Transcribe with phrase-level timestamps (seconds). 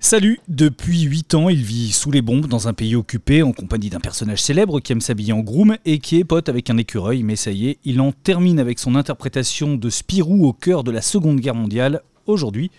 [0.00, 3.90] Salut, depuis 8 ans, il vit sous les bombes dans un pays occupé en compagnie
[3.90, 7.24] d'un personnage célèbre qui aime s'habiller en groom et qui est pote avec un écureuil,
[7.24, 10.92] mais ça y est, il en termine avec son interprétation de Spirou au cœur de
[10.92, 12.02] la Seconde Guerre mondiale.
[12.26, 12.70] Aujourd'hui,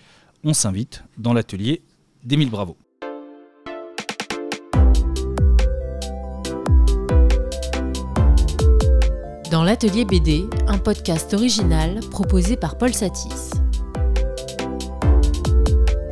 [0.46, 1.82] on s'invite dans l'atelier
[2.24, 2.78] d'Émile Bravo.
[9.52, 13.52] Dans l'atelier BD, un podcast original proposé par Paul Satis.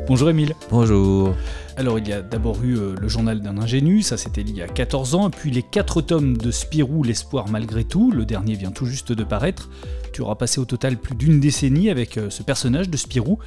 [0.07, 0.55] Bonjour Émile.
[0.69, 1.35] Bonjour.
[1.75, 4.61] Alors il y a d'abord eu euh, le journal d'un ingénu, ça c'était il y
[4.61, 8.71] a 14 ans, puis les quatre tomes de Spirou, l'espoir malgré tout, le dernier vient
[8.71, 9.69] tout juste de paraître.
[10.13, 13.37] Tu auras passé au total plus d'une décennie avec euh, ce personnage de Spirou.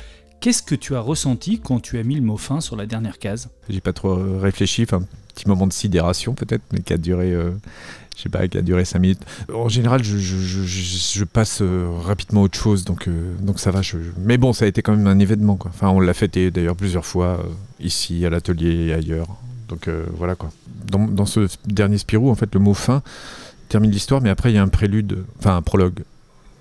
[0.41, 3.19] Qu'est-ce que tu as ressenti quand tu as mis le mot fin sur la dernière
[3.19, 3.51] case?
[3.69, 6.97] J'ai pas trop euh, réfléchi, enfin, un petit moment de sidération peut-être, mais qui a
[6.97, 7.51] duré, euh,
[8.21, 9.23] je sais pas, qui a duré 5 minutes.
[9.53, 13.35] En général, je, je- je- je- je passe euh, rapidement à autre chose, donc, euh,
[13.41, 13.81] donc ça va.
[14.19, 15.71] Mais bon, ça a été quand même un événement, quoi.
[15.75, 17.49] Enfin, on l'a fêté d'ailleurs plusieurs fois, euh,
[17.81, 19.27] ici, à l'atelier et ailleurs.
[19.69, 20.51] Donc euh, voilà, quoi.
[20.91, 23.03] Dans, dans ce dernier Spirou, en fait, le mot fin
[23.69, 26.01] termine l'histoire, mais après, il y a un prélude, enfin, un prologue,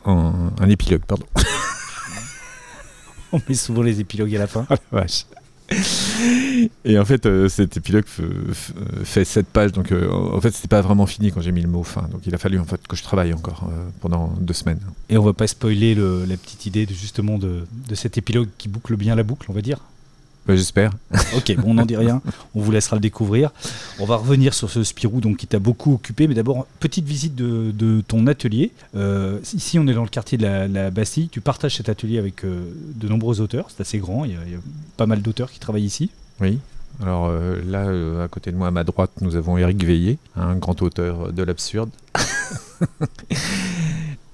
[0.05, 1.25] un, un épilogue, pardon.
[3.31, 4.65] On met souvent les épilogues à la fin.
[4.69, 5.25] Ah la vache.
[6.85, 8.05] Et en fait, euh, cet épilogue
[9.03, 11.67] fait 7 pages, donc euh, en fait, c'était pas vraiment fini quand j'ai mis le
[11.67, 12.01] mot fin.
[12.11, 14.79] Donc il a fallu en fait que je travaille encore euh, pendant deux semaines.
[15.09, 18.49] Et on va pas spoiler le- la petite idée de, justement de, de cet épilogue
[18.57, 19.79] qui boucle bien la boucle, on va dire?
[20.45, 20.91] Bah, J'espère.
[21.35, 22.21] Ok, bon, on n'en dit rien,
[22.55, 23.51] on vous laissera le découvrir.
[23.99, 27.35] On va revenir sur ce Spirou donc, qui t'a beaucoup occupé, mais d'abord, petite visite
[27.35, 28.71] de, de ton atelier.
[28.95, 31.29] Euh, ici, on est dans le quartier de la, la Bastille.
[31.29, 32.63] Tu partages cet atelier avec euh,
[32.95, 34.59] de nombreux auteurs, c'est assez grand, il y, a, il y a
[34.97, 36.09] pas mal d'auteurs qui travaillent ici.
[36.41, 36.59] Oui.
[37.01, 40.17] Alors euh, là, euh, à côté de moi, à ma droite, nous avons Éric Veillé,
[40.35, 41.89] un grand auteur de l'absurde.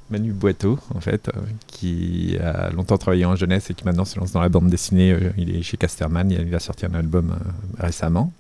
[0.10, 4.20] Manu Boiteau, en fait, euh, qui a longtemps travaillé en jeunesse et qui maintenant se
[4.20, 5.12] lance dans la bande dessinée.
[5.12, 8.32] Euh, il est chez Casterman, il a sorti un album euh, récemment.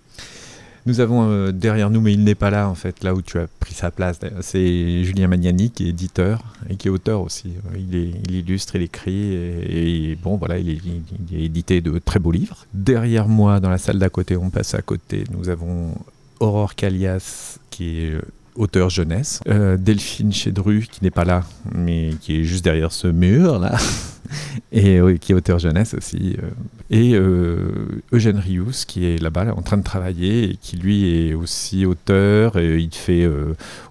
[0.86, 3.48] Nous avons derrière nous, mais il n'est pas là, en fait, là où tu as
[3.60, 4.20] pris sa place.
[4.42, 7.54] C'est Julien Magnani, qui est éditeur et qui est auteur aussi.
[7.76, 12.68] Il, illustre, il écrit, et, bon, voilà, il est, édité de très beaux livres.
[12.76, 15.96] Derrière moi, dans la salle d'à côté, on passe à côté, nous avons
[16.40, 18.20] Aurore Calias, qui est
[18.56, 19.42] auteur jeunesse.
[19.48, 21.44] Euh, Delphine Chédru, qui n'est pas là,
[21.74, 23.78] mais qui est juste derrière ce mur, là.
[24.72, 26.36] Et qui est auteur jeunesse aussi.
[26.42, 26.50] euh.
[26.90, 31.30] Et euh, Eugène Rius, qui est là-bas, là, en train de travailler, et qui lui
[31.30, 32.58] est aussi auteur.
[32.58, 33.30] Et il, fait,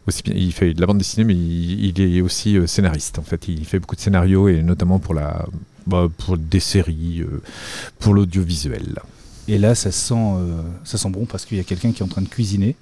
[0.06, 3.18] aussi, il fait de la bande dessinée, mais il, est aussi scénariste.
[3.20, 5.46] En fait, il fait beaucoup de scénarios, et notamment pour, la,
[5.86, 7.24] bah, pour des séries,
[8.00, 8.98] pour l'audiovisuel.
[9.46, 10.34] Et là, ça sent,
[10.82, 12.74] ça sent bon parce qu'il y a quelqu'un qui est en train de cuisiner.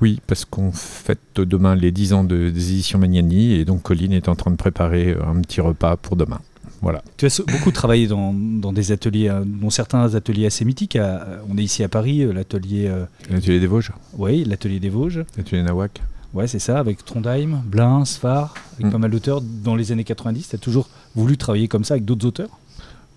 [0.00, 4.12] Oui, parce qu'on fête demain les 10 ans de, des éditions Magnani, et donc Colline
[4.12, 6.40] est en train de préparer euh, un petit repas pour demain.
[6.82, 7.02] Voilà.
[7.18, 10.96] Tu as beaucoup travaillé dans, dans des ateliers, euh, dont certains ateliers assez mythiques.
[10.96, 14.88] À- on est ici à Paris, euh, l'atelier euh, L'atelier des Vosges, ouais, l'atelier des
[14.88, 15.22] Vosges.
[15.36, 16.00] l'atelier Nawak.
[16.32, 18.90] Ouais, c'est ça, avec Trondheim, Blin, Sfar, avec Mm.
[18.92, 20.48] pas mal d'auteurs dans les années 90.
[20.48, 22.48] Tu as toujours voulu travailler comme ça avec d'autres auteurs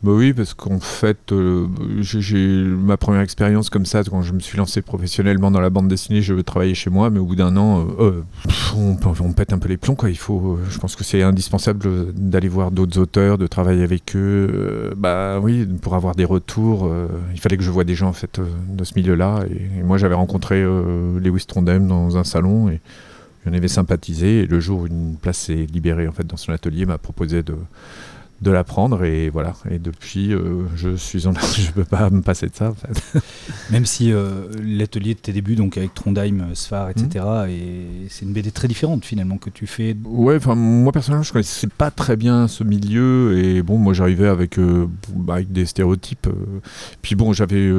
[0.03, 1.65] Bah oui, parce qu'en fait, euh,
[2.01, 5.87] j'ai- ma première expérience comme ça, quand je me suis lancé professionnellement dans la bande
[5.87, 9.59] dessinée, je travaillais chez moi, mais au bout d'un an, euh, pff, on, pète un
[9.59, 9.95] peu les plombs.
[9.95, 10.09] Quoi.
[10.09, 14.13] Il faut, euh, je pense que c'est indispensable d'aller voir d'autres auteurs, de travailler avec
[14.17, 14.91] eux.
[14.97, 16.91] bah oui, pour avoir des retours,
[17.33, 19.45] il fallait que je voie des gens en fait de ce milieu-là.
[19.49, 22.81] Et, moi, j'avais rencontré Lewis Trondheim dans un salon et
[23.45, 24.41] j'en avais sympathisé.
[24.41, 27.41] Et le jour où une place s'est libérée en fait dans son atelier, m'a proposé
[27.41, 27.55] de
[28.41, 32.21] de la prendre et voilà et depuis euh, je suis en je peux pas me
[32.21, 33.21] passer de ça en fait.
[33.71, 38.25] Même si euh, l'atelier de tes débuts, donc avec Trondheim, euh, Sfar, etc., et c'est
[38.25, 39.95] une BD très différente finalement que tu fais.
[40.05, 44.27] ouais enfin moi personnellement je connaissais pas très bien ce milieu et bon moi j'arrivais
[44.27, 44.88] avec euh,
[45.29, 46.27] avec des stéréotypes
[47.01, 47.71] puis bon j'avais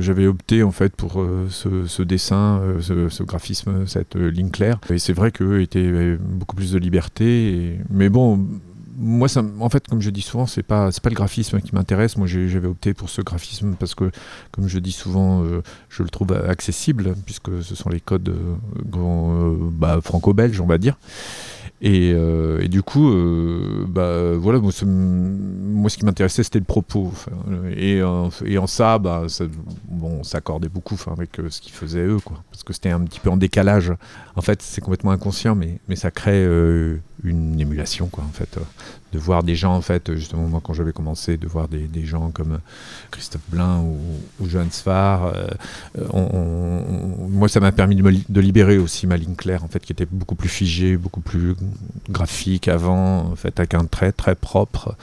[0.00, 4.98] j'avais opté en fait pour ce, ce dessin ce, ce graphisme cette ligne claire et
[4.98, 5.32] c'est vrai
[5.62, 8.46] étaient avaient beaucoup plus de liberté et- mais bon
[8.96, 12.16] moi, ça, en fait, comme je dis souvent, c'est pas pas le graphisme qui m'intéresse.
[12.16, 14.10] Moi, j'avais opté pour ce graphisme parce que,
[14.50, 18.54] comme je dis souvent, euh, je le trouve accessible puisque ce sont les codes euh,
[19.32, 20.96] euh, bah, franco-belges, on va dire.
[21.84, 22.14] Et,
[22.68, 23.12] du coup,
[23.88, 24.84] bah, voilà, moi, ce-
[25.96, 27.12] qui m'intéressait, c'était le propos.
[27.76, 28.30] et, en-
[29.00, 29.44] bah, ça,
[29.88, 33.18] bon, on s'accordait beaucoup avec ce qu'ils faisaient eux, quoi, parce que c'était un petit
[33.18, 33.92] peu en décalage.
[34.36, 36.46] En fait, c'est complètement inconscient, mais, mais ça crée
[37.24, 38.60] une émulation, quoi, en fait, euh,
[39.12, 42.30] de voir des gens, en fait, justement, moi, quand j'avais commencé, de voir des, gens
[42.30, 42.58] comme
[43.10, 43.98] Christophe Blain ou,
[44.40, 45.46] ou Johan Sfar, euh,
[45.98, 46.80] euh,
[47.28, 50.06] moi, ça m'a permis de, de libérer aussi ma ligne claire, en fait, qui était
[50.10, 51.54] beaucoup plus figée, beaucoup plus
[52.08, 54.96] graphique avant, en fait, avec un trait très propre.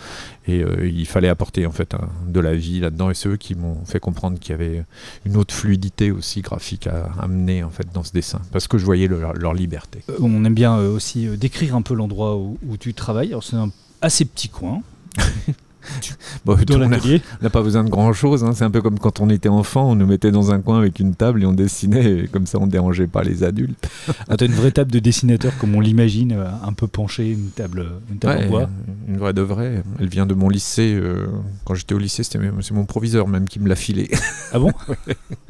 [0.50, 1.96] Et il fallait apporter en fait
[2.28, 3.10] de la vie là-dedans.
[3.10, 4.84] Et c'est eux qui m'ont fait comprendre qu'il y avait
[5.26, 8.86] une autre fluidité aussi graphique à amener en fait dans ce dessin, parce que je
[8.86, 10.00] voyais leur, liberté.
[10.20, 13.36] on aime bien aussi décrire un peu l'endroit où, où, tu travailles.
[13.42, 14.82] C'est un assez petit coin.
[16.46, 18.44] bon, on n'a pas besoin de grand chose.
[18.44, 18.52] Hein.
[18.54, 21.00] C'est un peu comme quand on était enfant, on nous mettait dans un coin avec
[21.00, 23.88] une table et on dessinait, et comme ça on dérangeait pas les adultes.
[24.30, 27.50] ah, as une vraie table de dessinateur comme on l'imagine, euh, un peu penchée, une
[27.50, 28.70] table, une table en bois.
[29.08, 29.84] Une vraie de vraie.
[30.00, 30.94] Elle vient de mon lycée.
[30.94, 31.28] Euh,
[31.66, 32.40] quand j'étais au lycée, c'est
[32.72, 34.10] mon proviseur même qui me l'a filé.
[34.52, 34.72] Ah bon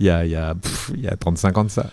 [0.00, 0.54] il, y a, il, y a,
[0.94, 1.90] il y a 35 ans de ça.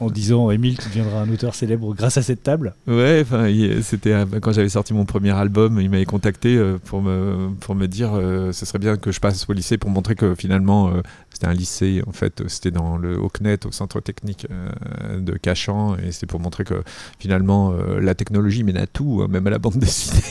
[0.00, 3.46] en disant, Émile, tu deviendras un auteur célèbre grâce à cette table Ouais, enfin,
[3.82, 7.74] c'était euh, quand j'avais sorti mon premier album, il m'avait contacté euh, pour me, pour
[7.74, 10.92] me dire euh, ce serait bien que je passe au lycée pour montrer que finalement,
[11.32, 14.46] c'était un lycée, en fait, c'était dans le HOCNET, au centre technique
[15.18, 16.82] de Cachan, et c'était pour montrer que
[17.18, 20.22] finalement, la technologie mène à tout, hein, même à la bande dessinée.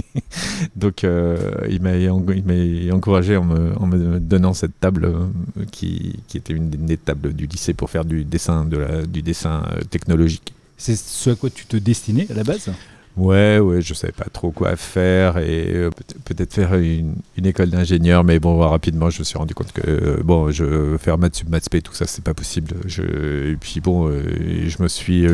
[0.76, 1.36] Donc euh,
[1.68, 7.46] il m'a encouragé en me, donnant cette table euh, qui, était une des tables du
[7.46, 10.54] lycée pour faire du dessin, de la, du dessin euh, technologique.
[10.76, 12.70] C'est ce à quoi tu te destinais à la base?
[13.18, 15.90] Ouais, ouais, je savais pas trop quoi faire et euh,
[16.24, 20.22] peut-être faire une, école d'ingénieur, mais bon, rapidement, je me suis rendu compte que euh,
[20.24, 22.74] bon, je faire maths sub maths tout ça, c'est pas possible.
[22.86, 24.22] Je, et puis bon, euh,
[24.66, 25.26] je me suis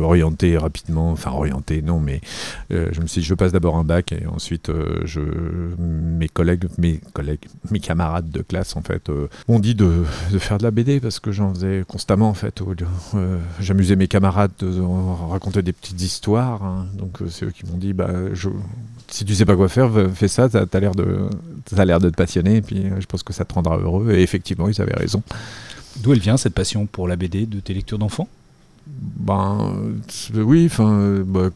[0.00, 2.20] orienté rapidement, enfin orienté, non, mais
[2.70, 4.72] je me suis dit, je passe d'abord un bac et ensuite,
[5.04, 5.20] je,
[5.78, 9.10] mes collègues, mes collègues, mes camarades de classe, en fait,
[9.48, 12.62] m'ont dit de, de, faire de la BD parce que j'en faisais constamment, en fait.
[13.60, 14.80] J'amusais mes camarades de,
[15.30, 18.48] raconter des petites histoires, hein, donc donc euh, c'est eux qui m'ont dit bah, je,
[19.08, 21.28] si tu sais pas quoi faire, fais ça, t'as as, l'air de,
[21.76, 24.12] as l'air de te passionner, et puis euh, je pense que ça te rendra heureux.
[24.12, 25.22] Et effectivement, ils avaient raison.
[25.98, 28.28] D'où elle vient cette passion pour la BD de tes lectures d'enfants?
[28.86, 29.74] Ben
[30.34, 31.50] oui, enfin, bah,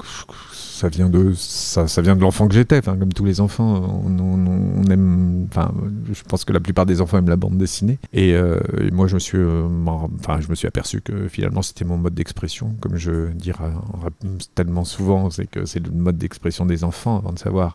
[0.76, 2.82] ça vient de ça, ça vient de l'enfant que j'étais.
[2.82, 5.46] comme tous les enfants, on, aime.
[5.49, 5.73] Enfin,
[6.12, 7.99] je pense que la plupart des enfants aiment la bande dessinée.
[8.12, 8.61] Et, euh,
[8.93, 9.67] moi, je me suis, euh,
[10.20, 12.75] enfin, je me suis aperçu que finalement, c'était mon mode d'expression.
[12.81, 13.70] Comme je dirais
[14.55, 17.75] tellement souvent, c'est que c'est le mode d'expression des enfants avant de savoir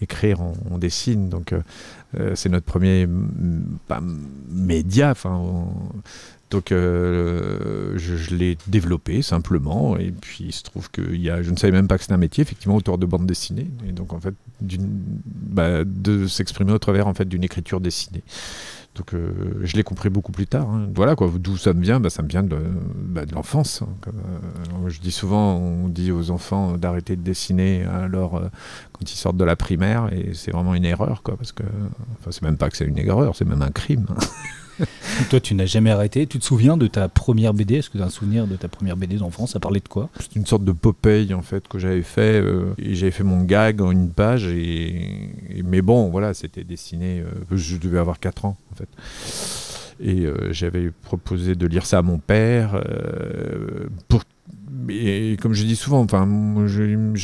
[0.00, 0.40] écrire,
[0.70, 1.28] on, dessine.
[1.28, 3.06] Donc, euh, c'est notre premier
[4.50, 5.10] média.
[5.10, 5.68] Enfin,
[6.50, 11.50] donc euh, je, l'ai développé simplement et puis il se trouve que y a, je
[11.50, 14.14] ne savais même pas que c'était un métier effectivement auteur de bande dessinée et donc
[14.14, 18.22] en fait bah, de s'exprimer au travers en fait d'une écriture dessinée.
[18.94, 20.68] Donc euh, je l'ai compris beaucoup plus tard.
[20.70, 20.88] Hein.
[20.94, 22.58] Voilà quoi, d'où ça me vient bah, Ça me vient de,
[22.96, 23.82] bah, de l'enfance.
[23.82, 23.88] Hein.
[24.08, 28.42] Euh, je dis souvent, on dit aux enfants d'arrêter de dessiner alors
[28.92, 31.62] quand ils sortent de la primaire et c'est vraiment une erreur quoi, parce que
[32.18, 34.06] enfin c'est même pas que c'est une erreur, c'est même un crime.
[34.08, 34.16] Hein.
[35.30, 36.26] Toi, tu n'as jamais arrêté.
[36.26, 38.68] Tu te souviens de ta première BD Est-ce que tu as un souvenir de ta
[38.68, 40.08] première BD d'enfance Ça parlait de quoi?
[40.20, 42.40] C'est une sorte de Popeye en fait que j'avais fait.
[42.40, 44.46] Euh, j'avais fait mon gag en une page.
[44.46, 45.30] Et,
[45.64, 47.20] mais bon, voilà, c'était dessiné.
[47.20, 48.88] Euh, je devais avoir 4 ans en fait.
[50.00, 52.80] Et euh, j'avais proposé de lire ça à mon père
[54.06, 54.22] pour
[54.88, 56.26] et comme je dis souvent, enfin,
[56.66, 56.82] je,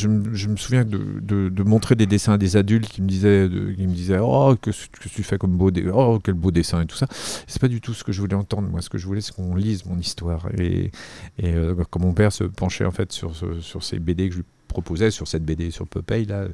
[0.09, 3.95] me souviens de, de, montrer des dessins à des adultes qui me disaient, qui me
[3.95, 7.07] disaient Oh, que, tu fais comme beau oh, quel beau dessin et tout ça.
[7.47, 8.69] C'est pas du tout ce que je voulais entendre.
[8.69, 10.49] Moi, ce que je voulais, c'est qu'on lise mon histoire.
[10.59, 10.91] Et,
[11.39, 14.39] et euh, quand mon père se penchait en fait sur, sur ces BD que je
[14.41, 16.47] lui proposais, sur cette BD sur Popeye, là,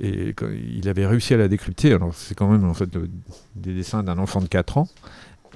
[0.00, 0.34] et
[0.76, 1.92] il avait réussi à la décrypter.
[1.92, 2.90] Alors, c'est quand même en fait
[3.54, 4.88] des dessins d'un enfant de 4 ans.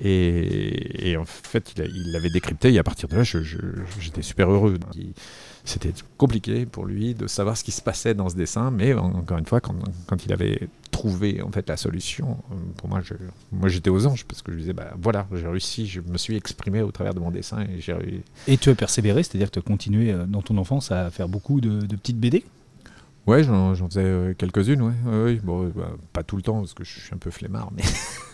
[0.02, 4.78] Et, en fait, il l'avait décrypté et à partir de là, j'étais super heureux.
[5.64, 9.38] C'était compliqué pour lui de savoir ce qui se passait dans ce dessin, mais encore
[9.38, 9.74] une fois, quand,
[10.24, 12.38] il avait trouvé en fait la solution,
[12.76, 13.00] pour moi,
[13.52, 16.36] moi j'étais aux anges parce que je disais, bah voilà, j'ai réussi, je me suis
[16.36, 17.94] exprimé au travers de mon dessin et j'ai
[18.46, 21.28] Et tu as persévéré, c'est-à-dire que tu as continué euh, dans ton enfance à faire
[21.28, 22.44] beaucoup de, petites BD
[23.26, 25.34] Ouais, j'en faisais euh, quelques-unes, ouais.
[25.44, 27.82] Bon, bah, pas tout le temps parce que je suis un peu flemmard, mais.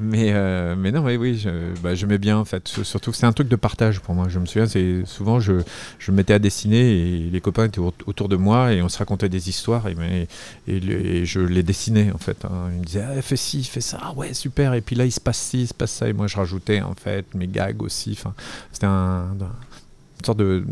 [0.00, 1.50] mais, euh, mais non, mais oui, je,
[1.82, 2.68] bah, mets bien en fait.
[2.68, 4.28] Surtout, c'est un truc de partage pour moi.
[4.28, 5.54] Je me souviens, c'est souvent je,
[5.98, 8.98] je me mettais à dessiner et les copains étaient autour de moi et on se
[8.98, 10.28] racontait des histoires et,
[10.66, 12.44] et, je les dessinais en fait.
[12.44, 12.70] Hein.
[12.72, 14.74] Ils me disaient ah, fais ci, fais ça, ouais super.
[14.74, 16.80] Et puis là il se passe ci, il se passe ça et moi je rajoutais
[16.80, 18.16] en fait mes gags aussi.
[18.18, 18.34] Enfin,
[18.72, 20.64] c'était un, une sorte de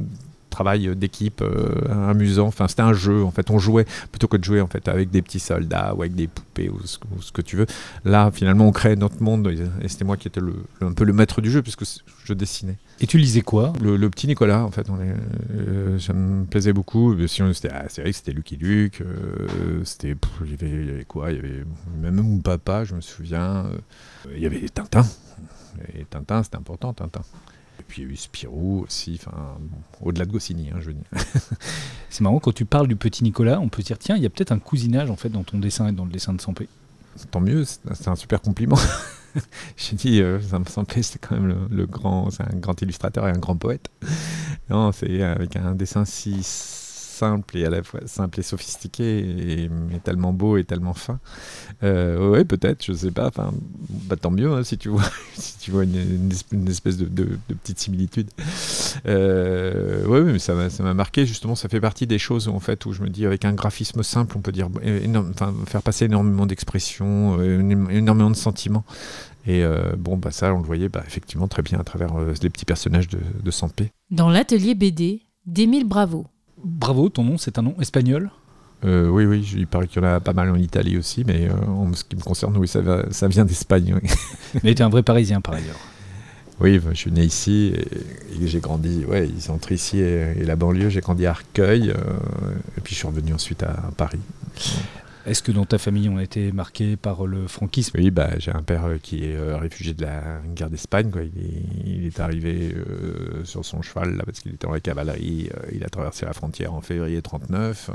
[0.49, 2.47] travail d'équipe euh, amusant.
[2.47, 3.50] Enfin, c'était un jeu en fait.
[3.50, 6.26] On jouait plutôt que de jouer en fait avec des petits soldats ou avec des
[6.26, 7.67] poupées ou ce, que tu veux.
[8.05, 9.49] Là, finalement, on créait notre monde
[9.81, 11.85] et c'était moi qui étais le, un peu le maître du jeu puisque
[12.25, 12.76] je dessinais.
[13.00, 13.73] Et tu lisais quoi?
[13.81, 14.90] Le, petit Nicolas, en fait.
[14.90, 17.14] On euh, ça me plaisait beaucoup.
[17.28, 19.00] Sinon, c'était, ah, vrai que c'était Lucky Luke.
[19.02, 21.31] Euh, c'était, il y, avait, quoi?
[21.31, 21.64] Il y avait
[22.00, 23.67] même mon papa, je me souviens.
[24.35, 25.07] il y avait Tintin.
[25.95, 27.23] Et Tintin, c'était important, Tintin.
[27.88, 29.59] Puis il y a eu Spirou aussi, enfin,
[30.00, 31.04] au-delà de Goscinny, hein, je veux dire.
[32.11, 34.26] C'est marrant, quand tu parles du petit Nicolas, on peut se dire, tiens, il y
[34.26, 36.68] a peut-être un cousinage en fait dans ton dessin et dans le dessin de Sampé.
[37.30, 38.78] Tant mieux, c'est un super compliment.
[39.76, 43.30] J'ai dit, euh, Sampé, c'est quand même le, le grand, c'est un grand illustrateur et
[43.30, 43.90] un grand poète.
[44.71, 46.42] Non, c'est avec un dessin si
[47.19, 49.71] simple et à la fois simple et sophistiqué, et,
[50.05, 51.19] tellement beau et tellement fin.
[51.83, 53.27] Euh, ouais, peut-être, je sais pas.
[53.27, 53.53] Enfin,
[53.89, 55.03] bah, tant mieux hein, si tu vois,
[55.83, 58.31] une, espèce de, petite similitude.
[59.07, 61.27] Euh, ouais, mais ça m'a, marqué.
[61.27, 63.53] Justement, ça fait partie des choses où, en fait, où je me dis, avec un
[63.53, 65.33] graphisme simple, on peut dire, énorme,
[65.67, 68.85] faire passer énormément d'expressions, euh, énormément de sentiments.
[69.49, 72.35] Et euh, bon, bah ça, on le voyait bah, effectivement très bien à travers euh,
[72.43, 73.93] les petits personnages de, de Sampé.
[74.11, 76.27] Dans l'atelier BD d'Émile Bravo.
[76.65, 78.31] Bravo, ton nom, c'est un nom espagnol
[78.85, 81.49] euh, oui, oui, il paraît qu'il y en a pas mal en Italie aussi, mais
[81.49, 83.99] euh, en ce qui me concerne, oui, ça, va, ça vient d'Espagne.
[84.00, 84.09] Oui.
[84.62, 85.81] mais tu es un vrai Parisien par ailleurs.
[86.61, 90.45] Oui, je suis né ici et, et j'ai grandi, ouais, ils entre ici et, et
[90.45, 91.95] la banlieue, j'ai grandi à Arcueil, euh,
[92.77, 94.21] et puis je suis revenu ensuite à, à Paris.
[95.29, 97.99] Est-ce que dans ta famille on a été marqué par le franquisme?
[97.99, 101.11] Oui, bah, j'ai un père qui est euh, réfugié de la guerre d'Espagne.
[101.11, 101.23] Quoi.
[101.23, 104.81] Il, est, il est arrivé euh, sur son cheval là, parce qu'il était dans la
[104.81, 105.51] cavalerie.
[105.55, 107.91] Euh, il a traversé la frontière en février 39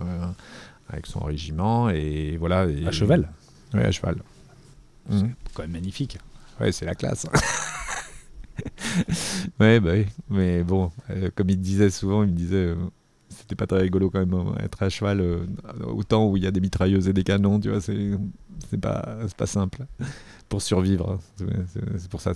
[0.90, 2.66] avec son régiment et voilà.
[2.66, 3.30] Et, à cheval?
[3.74, 4.18] Oui, à cheval.
[5.10, 5.36] C'est mmh.
[5.54, 6.18] quand même magnifique.
[6.60, 7.26] Ouais, c'est la classe.
[9.60, 10.06] ouais, bah oui.
[10.30, 12.76] Mais bon, euh, comme il disait souvent, il me disait euh,
[13.44, 15.46] c'était pas très rigolo quand même hein, être à cheval euh,
[15.86, 18.12] au temps où il y a des mitrailleuses et des canons, tu vois, c'est
[18.70, 19.86] c'est pas pas simple
[20.48, 21.20] pour survivre.
[21.40, 21.46] hein.
[21.98, 22.32] C'est pour ça,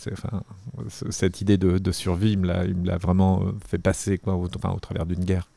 [0.89, 4.79] cette idée de, de survie, il me l'a vraiment euh, fait passer quoi, enfin, au
[4.79, 5.49] travers d'une guerre.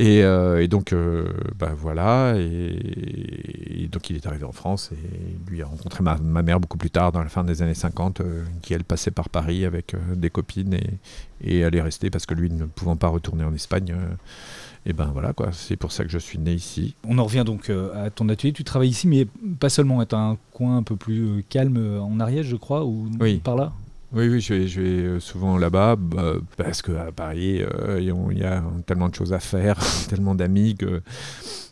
[0.00, 1.26] Et, euh, et donc, euh,
[1.58, 6.16] bah voilà, et, et donc il est arrivé en France et lui a rencontré ma,
[6.18, 9.10] ma mère beaucoup plus tard, dans la fin des années 50, euh, qui elle passait
[9.10, 10.86] par Paris avec euh, des copines et,
[11.42, 13.92] et elle est restée parce que lui ne pouvant pas retourner en Espagne.
[14.86, 16.94] et ben voilà quoi, c'est pour ça que je suis né ici.
[17.04, 18.52] On en revient donc à ton atelier.
[18.52, 19.26] Tu travailles ici, mais
[19.58, 20.04] pas seulement.
[20.06, 23.38] Tu as un coin un peu plus calme en Ariège, je crois, ou Oui.
[23.38, 23.72] par là?
[24.12, 28.44] Oui, oui, je vais, euh, souvent là-bas bah, parce qu'à Paris, euh, il il y
[28.44, 31.02] a tellement de choses à faire, tellement d'amis que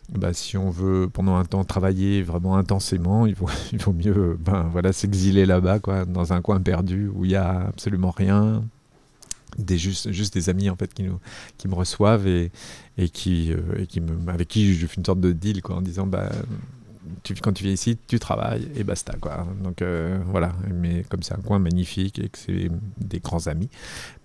[0.09, 3.49] bah, si on veut pendant un temps travailler vraiment intensément, il vaut,
[3.93, 7.67] mieux euh, ben, voilà, s'exiler là-bas, quoi, dans un coin perdu où il n'y a
[7.67, 8.63] absolument rien.
[9.57, 11.19] Des, juste, juste des amis en fait qui, nous,
[11.57, 12.51] qui me reçoivent et,
[12.97, 15.77] et, qui, euh, et qui me, avec qui je fais une sorte de deal quoi,
[15.77, 16.29] en disant bah,
[17.23, 19.45] tu, quand tu viens ici, tu travailles et basta quoi.
[19.63, 23.69] Donc euh, voilà, mais comme c'est un coin magnifique et que c'est des grands amis,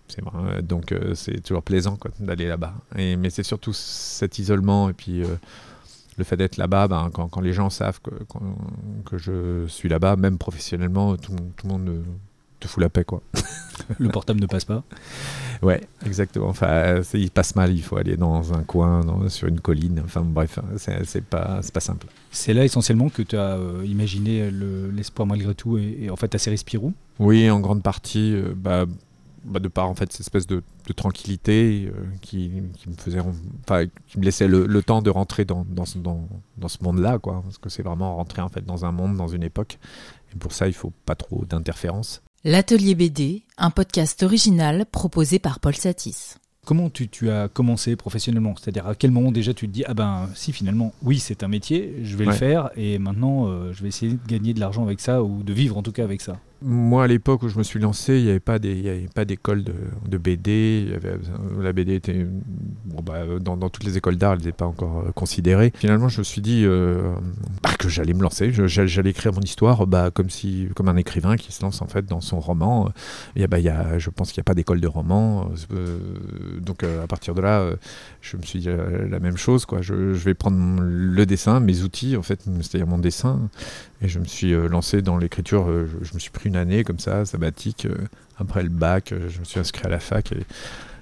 [0.09, 2.75] c'est vrai, euh, donc euh, c'est toujours plaisant quoi, d'aller là-bas.
[2.97, 5.23] Et mais c'est surtout cet isolement et puis
[6.19, 8.11] le fait d'être là-bas, ben, quand, quand les gens savent que,
[9.07, 12.05] que je suis là-bas, même professionnellement, tout, tout le monde
[12.63, 13.23] te fout la paix quoi.
[13.99, 14.85] Le portable ne passe pas.
[15.63, 16.49] Ouais, exactement.
[16.49, 20.01] Enfin, euh, il passe mal, il faut aller dans un coin, dans- sur une colline.
[20.05, 22.07] Enfin bref, c'est c'est pas, pas simple.
[22.31, 26.17] C'est là essentiellement que tu as euh, imaginé le- l'espoir malgré tout et, et en
[26.17, 26.93] fait ta série Spirou.
[27.19, 28.87] Oui, en grande partie, euh, bah,
[29.45, 33.21] bah, de par en fait cette espèce de, de tranquillité euh, qui, qui me faisait,
[33.65, 36.29] enfin, qui me laissait le, le temps de rentrer dans, dans ce, dans,
[36.59, 37.43] dans ce monde-là, quoi.
[37.43, 39.79] Parce que c'est vraiment rentrer en fait dans un monde, dans une époque.
[40.35, 42.23] Et pour ça, il faut pas trop d'interférences.
[42.45, 46.39] L'atelier BD, un podcast original proposé par Paul Satis.
[46.67, 48.57] Comment tu, tu as commencé professionnellement?
[48.57, 51.49] C'est-à-dire à quel moment déjà tu te dis ah ben si finalement oui c'est un
[51.49, 54.83] métier, je vais le faire et maintenant euh, je vais essayer de gagner de l'argent
[54.83, 56.41] avec ça ou de vivre en tout cas avec ça?
[56.65, 60.99] Moi, à l'époque où je me suis lancé, il n'y avait pas d'école de, BD.
[61.61, 62.27] La BD était
[62.85, 65.73] bon, bah, dans, toutes les écoles d'art, elle n'était pas encore euh, considérée.
[65.75, 67.15] Finalement, je me suis dit euh,
[67.63, 68.53] bah, que j'allais me lancer.
[68.53, 72.07] J'allais écrire mon histoire, bah, comme si, comme un écrivain qui se lance en fait
[72.07, 72.91] dans son roman.
[73.35, 75.51] Et bah, il y a, je pense qu'il n'y a pas d'école de roman.
[75.73, 75.99] euh,
[76.61, 77.71] donc à partir de là,
[78.21, 79.67] je me suis dit la même chose.
[79.67, 79.83] Quoi.
[79.83, 83.49] Je, vais prendre le dessin, mes outils, en fait, c'est-à-dire mon dessin,
[84.01, 85.67] et je me suis lancé dans l'écriture.
[85.67, 87.87] je, je me suis pris année comme ça, sabbatique.
[87.87, 87.95] euh,
[88.39, 90.33] après le bac, euh, je me suis inscrit à la fac.
[90.33, 90.45] Et,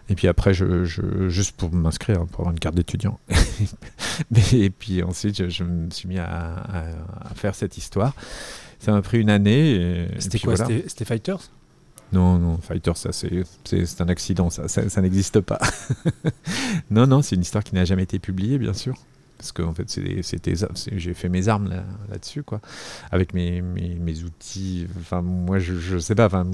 [0.09, 3.19] et puis après, je, je- juste pour m'inscrire, hein, pour avoir une carte d'étudiant.
[4.52, 8.14] Et puis ensuite, je, je me suis mis à, à- à faire cette histoire.
[8.78, 10.09] Ça m'a pris une année.
[10.19, 10.80] C'était quoi voilà.
[10.87, 11.50] C'était Fighters?
[12.12, 15.61] Non, non, Fighter, ça c'est un accident, ça, ça, ça n'existe pas.
[16.90, 18.95] non, non, c'est une histoire qui n'a jamais été publiée, bien sûr.
[19.41, 20.55] Parce que en fait, c'était
[20.97, 22.61] j'ai fait mes armes là- là-dessus, quoi,
[23.11, 24.87] avec mes, mes, mes outils.
[25.01, 26.27] Enfin, moi, je, je sais pas.
[26.27, 26.47] Enfin,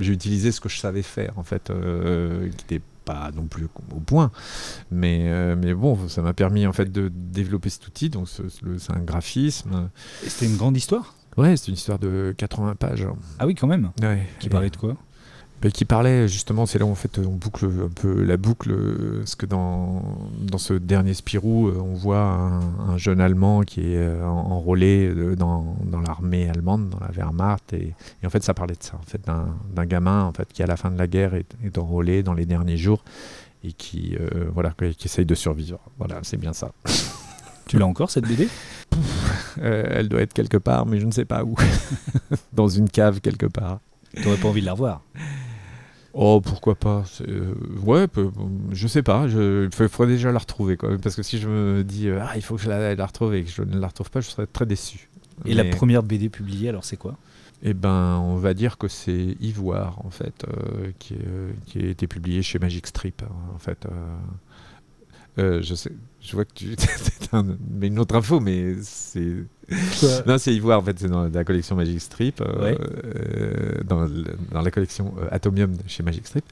[0.00, 3.66] j'ai utilisé ce que je savais faire, en fait, euh, qui n'était pas non plus
[3.94, 4.30] au point.
[4.90, 8.08] Mais, euh, mais bon, ça m'a permis en fait de développer cet outil.
[8.08, 8.48] Donc, ce-
[8.78, 9.90] c'est un graphisme.
[10.26, 11.14] C'était une grande histoire?
[11.36, 13.06] Ouais, c'est une histoire de 80 pages.
[13.38, 13.90] Ah oui quand même.
[14.00, 14.26] Ouais.
[14.38, 14.96] Qui parlait de quoi?
[15.62, 18.74] Bah, qui parlait justement, c'est là où en fait on boucle un peu la boucle,
[19.18, 20.02] parce que dans,
[20.40, 26.48] dans ce dernier Spirou, on voit un, jeune Allemand qui est enrôlé dans, dans l'armée
[26.48, 27.94] allemande, dans la Wehrmacht, et,
[28.24, 30.76] en fait ça parlait de ça, en fait d'un gamin en fait qui à la
[30.76, 33.02] fin de la guerre est, est enrôlé dans les derniers jours
[33.62, 34.16] et qui
[34.52, 35.78] voilà qui essaye de survivre.
[35.98, 36.72] Voilà, c'est bien ça.
[37.66, 38.48] Tu l'as encore cette BD?
[39.58, 41.56] Euh, Elle doit être quelque part, mais je ne sais pas où.
[42.52, 43.80] Dans une cave quelque part.
[44.22, 45.02] T'aurais pas envie de la revoir?
[46.16, 48.06] Oh, pourquoi pas euh, Ouais,
[48.70, 49.26] je sais pas.
[49.26, 51.00] Il faudrait déjà la retrouver même.
[51.00, 53.42] Parce que si je me dis, euh, ah, il faut que je la, retrouve et
[53.42, 55.08] que je ne la retrouve pas, je serais très déçu.
[55.44, 57.16] Et la première BD publiée, alors c'est quoi?
[57.64, 60.46] Eh ben, on va dire que c'est Ivoire, en fait,
[61.00, 61.16] qui,
[61.66, 63.84] qui, a été publié chez Magic Strip, en fait.
[65.36, 65.90] je sais,
[66.24, 66.74] je vois que tu.
[67.70, 69.44] mais une autre info, mais c'est.
[70.26, 74.08] non, c'est Ivoire, en fait, c'est dans la collection Magic Strip, euh, euh, dans,
[74.50, 76.44] dans, la collection euh, Atomium chez Magic Strip.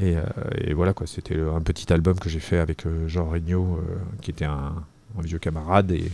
[0.00, 0.14] Et,
[0.60, 3.80] et voilà, quoi, c'était un petit album que j'ai fait avec Jean Regnault,
[4.22, 4.74] qui était un,
[5.18, 5.90] un, vieux camarade.
[5.90, 6.10] Et,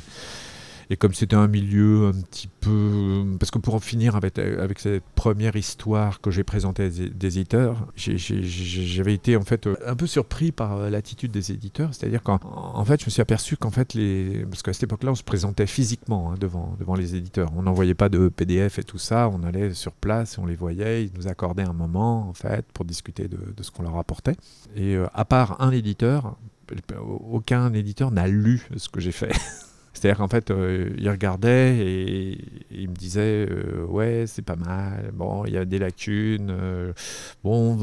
[0.94, 3.24] et comme c'était un milieu un petit peu...
[3.40, 4.38] Parce que pour en finir avec,
[4.78, 10.52] cette première histoire que j'ai présentée des éditeurs, j'avais été en fait un peu surpris
[10.52, 11.92] par l'attitude des éditeurs.
[11.92, 14.46] C'est-à-dire qu'en en fait, je me suis aperçu qu'en fait, les...
[14.48, 17.50] parce qu'à cette époque-là, on se présentait physiquement hein, devant, devant les éditeurs.
[17.56, 19.28] On n'envoyait pas de PDF et tout ça.
[19.28, 21.06] On allait sur place on les voyait.
[21.06, 24.36] Ils nous accordaient un moment, en fait, pour discuter de, de ce qu'on leur apportait.
[24.76, 26.36] Et euh, à part un éditeur,
[27.32, 29.32] aucun éditeur n'a lu ce que j'ai fait.
[29.94, 32.38] C'est-à-dire qu'en fait, euh, il regardait et,
[32.72, 36.92] il me disait euh, Ouais, c'est pas mal, bon, il y a des lacunes, euh,
[37.44, 37.78] bon,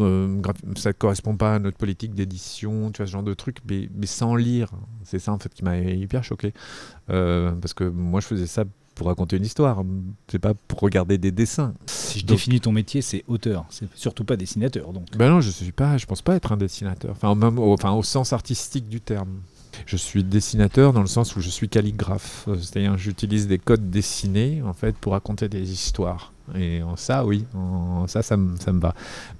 [0.75, 3.89] ça ne correspond pas à notre politique d'édition, tu vois, ce genre de truc, mais,
[4.05, 4.69] sans lire.
[5.03, 6.53] C'est ça, en fait, qui m'a hyper choqué.
[7.07, 9.83] parce que moi, je faisais ça pour raconter une histoire,
[10.27, 11.73] c'est pas pour regarder des dessins.
[11.85, 14.91] Si je définis ton métier, c'est auteur, c'est surtout pas dessinateur.
[14.91, 15.05] Donc.
[15.17, 17.11] Ben non, je suis pas, je pense pas être un dessinateur.
[17.11, 19.39] Enfin, même enfin, au sens artistique du terme.
[19.85, 24.61] Je suis dessinateur dans le sens où je suis calligraphe, c'est-à-dire j'utilise des codes dessinés
[24.65, 26.31] en fait pour raconter des histoires.
[26.55, 27.45] Et en ça, oui,
[28.07, 28.93] ça, ça me va.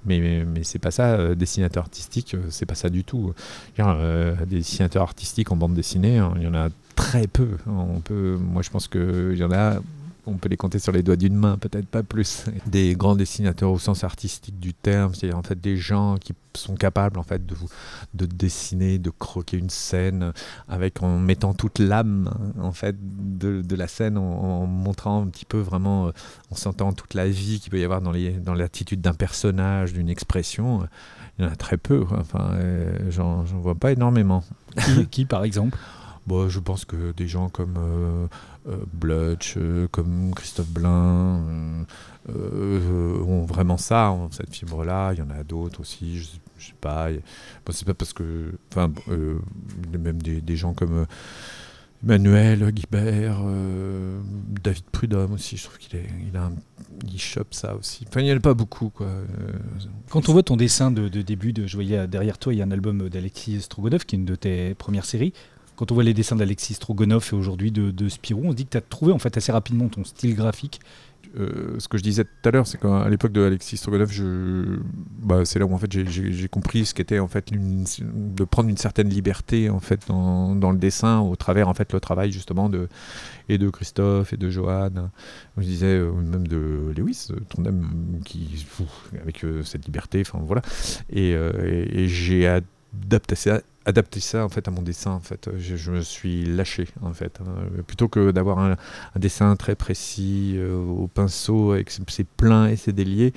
[0.05, 3.33] Mais, mais, mais c'est pas ça, euh, dessinateur artistique, euh, c'est pas ça du tout.
[3.79, 7.57] Euh, des dessinateurs artistiques en bande dessinée, hein, il y en a très peu.
[7.67, 9.79] On peut, moi, je pense qu'il y en a
[10.25, 12.45] on peut les compter sur les doigts d'une main, peut-être pas plus.
[12.67, 16.75] Des grands dessinateurs au sens artistique du terme, c'est-à-dire en fait des gens qui sont
[16.75, 17.55] capables en fait de,
[18.13, 20.33] de dessiner, de croquer une scène
[20.67, 22.29] avec en mettant toute l'âme
[22.59, 26.11] en fait de, la scène, en, montrant un petit peu vraiment, euh,
[26.51, 30.87] en sentant toute la vie qu'il peut y avoir dans l'attitude d'un personnage, d'une expression.
[31.39, 32.05] Il y en a très peu.
[32.11, 34.43] Enfin, euh, j'en vois pas énormément.
[35.11, 35.77] qui par exemple?
[36.27, 38.27] Bon, je pense que des gens comme euh,
[38.67, 41.41] euh Blutch, euh, comme Christophe Blain
[42.27, 45.13] ont vraiment ça, cette fibre-là.
[45.13, 47.09] Il y en a d'autres aussi, je, je, sais pas.
[47.11, 48.53] Bon, c'est pas parce que.
[48.71, 48.91] Enfin,
[49.91, 51.05] même des, gens comme.
[52.03, 53.41] Emmanuel Guibert,
[54.63, 56.49] David Prudhomme aussi, je trouve qu'il il a
[57.05, 58.05] il chope ça aussi.
[58.07, 58.89] Enfin, il n'y a pas beaucoup.
[58.89, 59.07] Quoi.
[60.09, 62.65] Quand on voit ton dessin de, début, de, je voyais derrière toi, il y a
[62.65, 65.33] un album d'Alexis Strogonoff qui est une de tes premières séries
[65.75, 68.71] quand on voit les dessins d'Alexis Strogonoff et aujourd'hui de, Spirou, on se dit que
[68.71, 70.79] tu as trouvé en fait assez rapidement ton style graphique.
[71.39, 73.81] Euh, ce que je disais tout à l'heure, c'est qu'à l'époque de Alexis
[75.23, 78.77] bah, c'est là où en fait j'ai compris ce qu'était en fait de prendre une
[78.77, 82.89] certaine liberté en fait dans, le dessin au travers en fait le travail justement de
[83.47, 85.09] et de Christophe et de Johan.
[85.57, 88.65] Je disais euh, même de Lewis, ton homme qui
[89.21, 90.61] avec euh, cette liberté, enfin voilà.
[91.13, 91.35] Et
[92.07, 96.45] j'ai adapté ça, adapter ça en fait à mon dessin en fait je, me suis
[96.45, 97.81] lâché en fait hein.
[97.87, 98.77] plutôt que d'avoir un,
[99.15, 103.33] dessin très précis euh, au pinceau avec ses pleins et ses déliés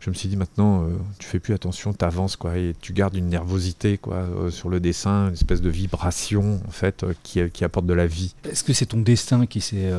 [0.00, 2.92] je me suis dit maintenant, euh, tu fais plus attention, tu avances quoi, et tu
[2.92, 7.14] gardes une nervosité quoi euh, sur le dessin, une espèce de vibration en fait euh,
[7.22, 8.34] qui, qui, apporte de la vie.
[8.48, 9.90] Est-ce que c'est ton destin qui s'est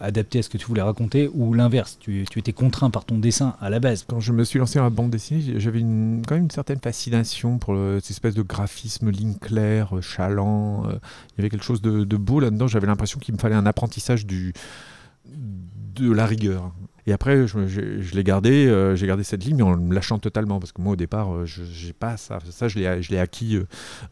[0.00, 3.18] adapté à ce que tu voulais raconter ou l'inverse tu, tu, étais contraint par ton
[3.18, 4.04] dessin à la base?
[4.08, 7.58] Quand je me suis lancé dans la bande dessinée, j'avais quand même une certaine fascination
[7.58, 10.84] pour cette espèce de graphisme ligne claire, chalant.
[10.88, 12.66] Il y avait quelque chose de, de beau là-dedans.
[12.66, 14.52] J'avais l'impression qu'il me fallait un apprentissage du
[15.26, 16.72] de la rigueur.
[17.06, 20.58] Et après, je, l'ai gardé, euh, j'ai gardé cette ligne, mais en me lâchant totalement,
[20.58, 22.38] parce que moi, au départ, euh, je j'ai pas ça.
[22.50, 23.58] Ça, je l'ai acquis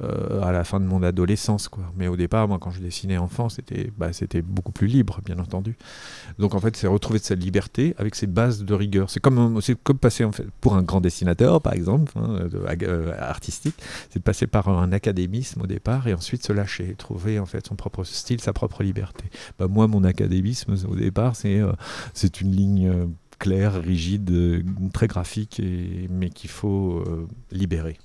[0.02, 1.84] euh, à la fin de mon adolescence, quoi.
[1.96, 5.38] Mais au départ, moi, quand je dessinais enfant, c'était bah, c'était beaucoup plus libre, bien
[5.38, 5.76] entendu.
[6.38, 9.08] Donc, en fait, c'est retrouver cette liberté avec ces bases de rigueur.
[9.08, 12.48] C'est comme, comme passer, en fait, pour un grand dessinateur, par exemple, hein,
[13.18, 13.76] artistique,
[14.10, 17.66] c'est de passer par un académisme au départ et ensuite se lâcher, trouver, en fait,
[17.66, 19.24] son propre style, sa propre liberté.
[19.58, 21.60] Bah, moi, mon académisme, au départ, c'est
[22.14, 23.06] c'est une ligne euh,
[23.38, 27.98] clair, rigide, euh, très graphique, et, mais qu'il faut euh, libérer.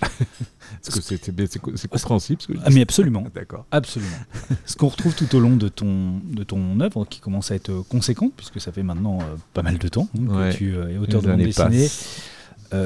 [0.02, 3.24] Est-ce que c'est compréhensible ce que je Ah mais absolument.
[3.34, 3.66] D'accord.
[3.70, 4.16] Absolument.
[4.64, 7.82] Ce qu'on retrouve tout au long de ton, de ton œuvre, qui commence à être
[7.88, 10.54] conséquente, puisque ça fait maintenant euh, pas mal de temps hein, que Ouais.
[10.54, 11.88] tu euh, es auteur Les de bande dessinée,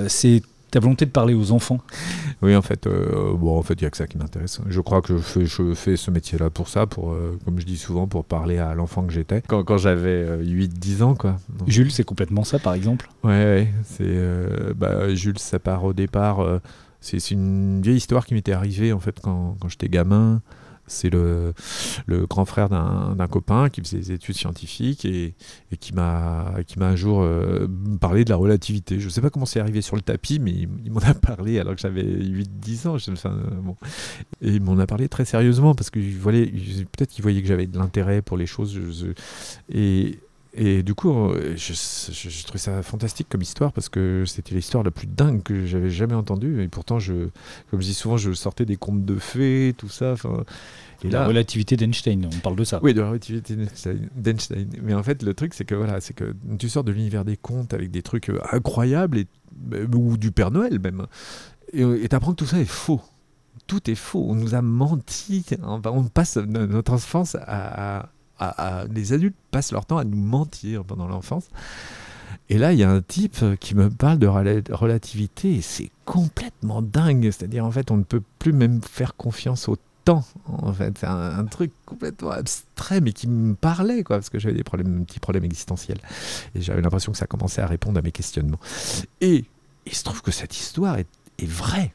[0.08, 1.78] c'est ta volonté de parler aux enfants?
[2.42, 4.60] Oui, en fait, euh, bon, en fait, il y a que ça qui m'intéresse.
[4.66, 7.66] Je crois que je fais, je fais ce métier-là pour ça, pour, euh, comme je
[7.66, 11.36] dis souvent, pour parler à l'enfant que j'étais quand, quand j'avais euh, 8-10 ans, quoi.
[11.56, 13.08] Donc, Jules, c'est complètement ça, par exemple?
[13.22, 16.40] Ouais, ouais, c'est euh, bah, Jules, ça part au départ.
[16.40, 16.58] euh,
[17.00, 20.40] c'est c'est une vieille histoire qui m'était arrivée en fait quand, quand j'étais gamin.
[20.86, 21.54] C'est le,
[22.06, 25.34] le grand frère d'un copain qui faisait des études scientifiques et,
[25.70, 27.66] et qui m'a un jour euh,
[28.00, 29.00] parlé de la relativité.
[29.00, 31.74] Je sais pas comment c'est arrivé sur le tapis, mais il, m'en a parlé alors
[31.74, 32.96] que j'avais 8-10 ans.
[33.26, 33.76] Euh, bon.
[34.40, 37.78] Et il m'en a parlé très sérieusement parce que peut-être qu'il voyait que j'avais de
[37.78, 38.78] l'intérêt pour les choses.
[39.72, 40.18] et,
[40.54, 44.54] et du coup, euh, je, je, je trouvais ça fantastique comme histoire parce que c'était
[44.54, 46.62] l'histoire la plus dingue que j'avais jamais entendue.
[46.62, 47.28] Et pourtant, je,
[47.70, 50.14] comme je dis souvent, je sortais des contes de fées, tout ça.
[51.04, 52.78] Et la là, relativité d'Einstein, on parle de ça.
[52.82, 53.56] oui, de la relativité
[54.14, 54.68] d'Einstein-.
[54.82, 57.36] Mais en fait, le truc, c'est que voilà, c'est que tu sors de l'univers des
[57.36, 59.26] contes avec des trucs euh, incroyables et,
[59.72, 61.06] euh, ou du Père Noël même,
[61.72, 63.00] et et t'apprends que tout ça est faux.
[63.66, 64.26] Tout est faux.
[64.28, 65.44] On nous a menti.
[65.62, 68.08] On passe no- notre enfance à, à-
[68.90, 71.44] les adultes passent leur temps à nous mentir pendant l'enfance.
[72.48, 75.62] Et là, il y a un type euh, qui me parle de rela- relativité et
[75.62, 77.30] c'est complètement dingue.
[77.30, 80.24] C'est-à-dire, en fait, on ne peut plus même faire confiance au temps.
[80.48, 84.38] En fait, c'est un, un truc complètement abstrait, mais qui me parlait, quoi, parce que
[84.38, 86.00] j'avais des problèmes, petits problèmes existentiels.
[86.54, 88.60] Et j'avais l'impression que ça commençait à répondre à mes questionnements.
[89.20, 89.44] Et
[89.86, 91.94] il se trouve que cette histoire est, est vraie.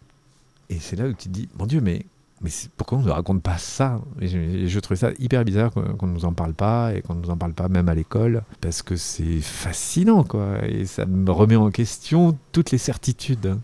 [0.69, 2.05] Et c'est là où tu te dis, mon Dieu, mais,
[2.41, 3.99] mais pourquoi on ne raconte pas ça?
[4.21, 7.15] Et je, et trouvais ça hyper bizarre qu'on ne nous en parle pas et qu'on
[7.15, 10.65] ne nous en parle pas même à l'école, parce que c'est fascinant, quoi.
[10.67, 13.57] Et ça me remet en question toutes les certitudes.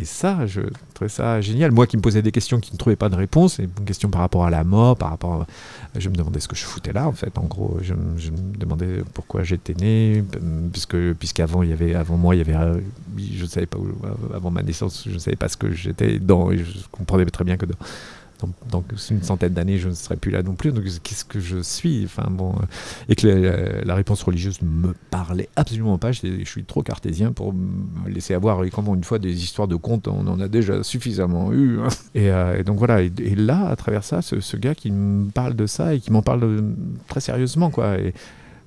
[0.00, 0.60] Et ça, je
[0.92, 1.70] trouvais ça génial.
[1.70, 4.22] Moi qui me posais des questions qui ne trouvaient pas de réponse, une question par
[4.22, 5.46] rapport à la mort, par rapport à-
[5.96, 7.38] Je me demandais ce que je foutais là, en fait.
[7.38, 8.18] En gros, je, me-
[8.58, 10.24] demandais pourquoi j'étais né,
[10.72, 12.56] puisque puisqu'avant, il y avait, avant moi, il y avait...
[12.56, 12.80] euh,
[13.16, 13.94] Je ne savais pas, où-
[14.34, 17.44] avant ma naissance, je ne savais pas ce que j'étais dans, et je comprenais très
[17.44, 17.74] bien que dans,
[18.70, 20.72] dans une centaine d'années, je ne serais plus là non plus.
[20.72, 22.04] Donc, qu'est-ce que je suis?
[22.04, 22.52] Enfin, bon...
[22.52, 22.64] euh,
[23.08, 23.26] et que
[23.84, 26.12] la, réponse religieuse ne me parlait absolument pas.
[26.12, 28.62] Je suis trop cartésien pour me laisser avoir.
[28.64, 31.80] Et comment une fois des histoires de contes, on en a déjà suffisamment eu.
[31.80, 31.88] hein.
[32.14, 33.02] Et, euh, et donc voilà.
[33.02, 36.22] Et, là, à travers ça, ce, gars qui me parle de ça et qui m'en
[36.22, 36.60] parle euh,
[37.08, 37.98] très sérieusement, quoi.
[37.98, 38.14] Et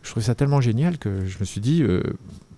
[0.03, 1.83] je trouvais ça tellement génial que je me suis dit.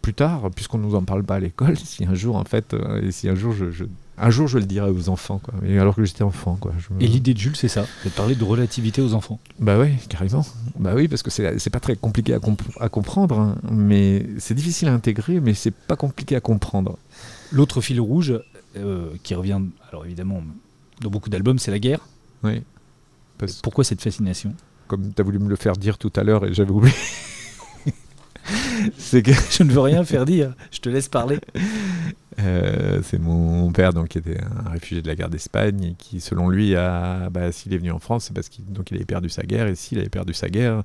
[0.01, 3.11] plus tard, puisqu'on nous en parle pas à l'école, si un jour en fait, et
[3.11, 3.85] si un jour je-
[4.19, 5.53] un jour je le dirai aux enfants, quoi.
[5.65, 6.71] Et alors que j'étais enfant, quoi.
[6.77, 9.39] Je me- Et l'idée de Jules, c'est ça, c'est de parler de relativité aux enfants.
[9.59, 10.45] bah oui, carrément.
[10.77, 14.53] Bah oui, parce que c'est pas très compliqué à, comp- à comprendre, hein, mais c'est
[14.55, 16.97] difficile à intégrer, mais c'est pas compliqué à comprendre.
[17.51, 18.33] L'autre fil rouge,
[18.77, 20.41] euh, qui revient, alors évidemment,
[21.01, 21.99] dans beaucoup d'albums, c'est la guerre.
[22.43, 22.61] Oui.
[23.37, 24.53] Parce- Pourquoi cette fascination?
[24.87, 26.93] Comme tu as voulu me le faire dire tout à l'heure et j'avais oublié.
[28.97, 31.39] c'est que Je ne veux rien faire dire, je te laisse parler.
[32.39, 36.19] euh, c'est mon père donc qui était un réfugié de la guerre d'Espagne et qui
[36.21, 39.05] selon lui a bah, s'il est venu en France c'est parce qu'il donc il avait
[39.05, 40.81] perdu sa guerre et s'il avait perdu sa guerre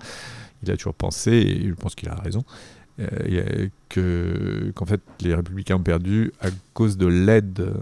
[0.63, 2.43] il a toujours pensé et je pense qu'il a raison
[3.01, 3.07] euh,
[3.67, 7.73] a- que qu'en fait les républicains ont perdu à cause de l'aide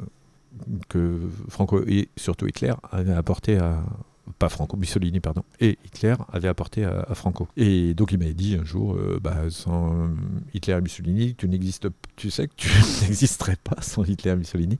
[0.88, 3.82] que Franco et surtout Hitler avaient apporté à
[4.38, 7.48] pas Franco, Mussolini, pardon, et Hitler avait apporté à, Franco.
[7.56, 10.08] Et donc il m'avait dit un jour, euh, bah, sans euh,
[10.54, 12.68] Hitler et Mussolini, tu n'existes, tu sais que tu
[13.02, 14.78] n'existerais pas sans Hitler et Mussolini.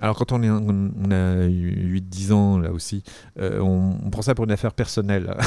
[0.00, 3.02] Alors quand on, est, a 8-10 ans là aussi,
[3.38, 5.36] euh, on, on prend ça pour une affaire personnelle.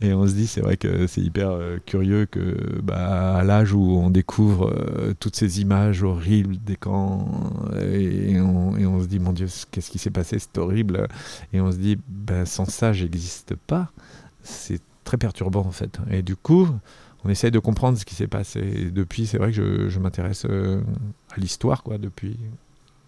[0.00, 3.72] Et on se dit, c'est vrai que c'est hyper euh, curieux que, bah, à l'âge
[3.72, 7.28] où on découvre euh, toutes ces images horribles des camps,
[7.80, 11.06] et, on, se dit, mon Dieu, qu'est-ce qui s'est passé, c'est horrible.
[11.52, 13.90] Et on se dit, bah, sans ça, j'existe pas.
[14.42, 15.98] C'est très perturbant en fait.
[16.10, 16.68] Et du coup,
[17.24, 18.60] on essaye de comprendre ce qui s'est passé.
[18.60, 20.82] Et depuis, c'est vrai que je, je m'intéresse euh,
[21.34, 22.36] à l'histoire, quoi, depuis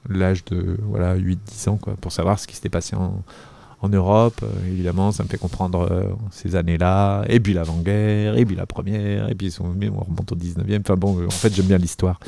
[0.08, 3.22] l'âge de voilà, 8-10 ans, quoi, pour savoir ce qui s'était passé en,
[3.86, 8.44] en Europe, euh, évidemment, ça me fait comprendre euh, ces années-là, et puis l'avant-guerre, et
[8.44, 10.80] puis la première, et puis on, on remonte au 19e.
[10.80, 12.20] Enfin bon, euh, en fait, j'aime bien l'histoire.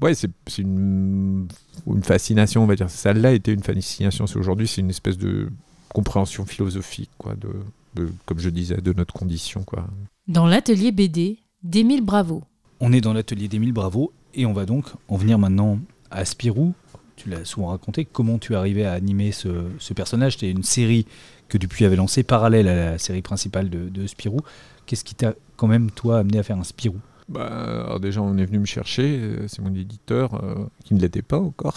[0.00, 1.48] Ouais, c'est une,
[1.86, 2.90] une fascination, on va dire.
[2.90, 4.26] Ça l'a été une fascination.
[4.26, 5.48] C'est Aujourd'hui, c'est une espèce de
[5.92, 7.48] compréhension philosophique, quoi, de,
[7.94, 9.86] de- comme je disais, de notre condition, quoi.
[10.28, 12.42] Dans l'atelier BD d'Émile Bravo.
[12.80, 15.78] On est dans l'atelier d'Émile Bravo et on va donc en venir maintenant
[16.10, 16.74] à Spirou.
[17.16, 19.48] Tu l'as souvent raconté, comment tu arrivé à animer ce,
[19.94, 20.34] personnage.
[20.34, 21.06] C'était une série
[21.48, 24.40] que Dupuis avait lancée parallèle à la série principale de, Spirou.
[24.84, 26.98] Qu'est-ce qui t'a quand même, toi, amené à faire un Spirou?
[27.28, 31.00] Bah, alors déjà, on est venu me chercher, euh, c'est mon éditeur, euh, qui ne
[31.00, 31.74] l'était pas encore,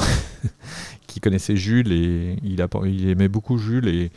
[1.08, 2.62] qui connaissait Jules et il,
[3.10, 4.12] aimait beaucoup Jules et,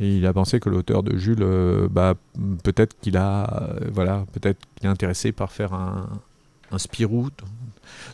[0.00, 2.16] il a pensé que l'auteur de Jules, euh, bah,
[2.64, 6.08] peut-être qu'il a, voilà, peut-être qu'il est intéressé par faire un
[6.78, 7.30] Spirou.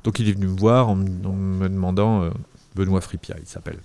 [0.04, 2.30] Donc il est venu me voir en, me demandant,
[2.74, 3.78] Benoît Fripia, il s'appelle,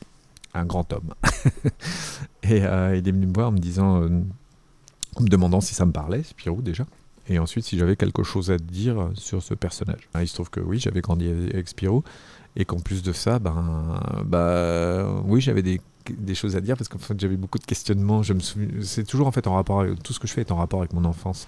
[0.54, 1.14] un grand homme.
[2.44, 5.92] et il est venu me voir en me disant, en me demandant si ça me
[5.92, 6.86] parlait, Spirou déjà
[7.28, 10.10] et ensuite si j'avais quelque chose à dire sur ce personnage.
[10.14, 12.04] Ah, il se trouve que oui, j'avais grandi avec Spirou,
[12.56, 16.88] et qu'en plus de ça, ben, bah, oui, j'avais des, des, choses à dire parce
[16.88, 18.24] qu'en fait j'avais beaucoup de questionnements.
[18.24, 18.40] Je me
[18.82, 20.80] c'est toujours en fait en rapport avec, tout ce que je fais est en rapport
[20.80, 21.48] avec mon enfance.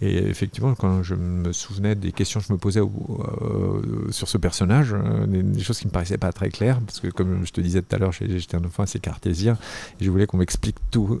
[0.00, 4.38] Et effectivement, quand je me souvenais des questions que je me posais euh, sur ce
[4.38, 7.60] personnage, euh, des, choses qui me paraissaient pas très claires, parce que comme je te
[7.60, 9.58] disais tout à l'heure, j'étais un enfant assez cartésien,
[10.00, 11.18] et je voulais qu'on m'explique tout.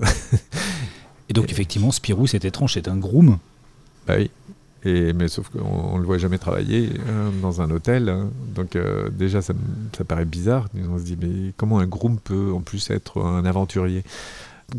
[1.28, 3.38] et donc effectivement, Spirou, c'est étrange, c'est un groom
[4.06, 4.30] bah oui.
[4.84, 8.08] Mais sauf qu'on ne le voit jamais travailler hein, dans un hôtel.
[8.08, 8.30] Hein.
[8.54, 9.54] Donc euh, déjà, ça,
[10.06, 10.68] paraît bizarre.
[10.88, 14.04] On se dit, mais comment un groom peut en plus être un aventurier?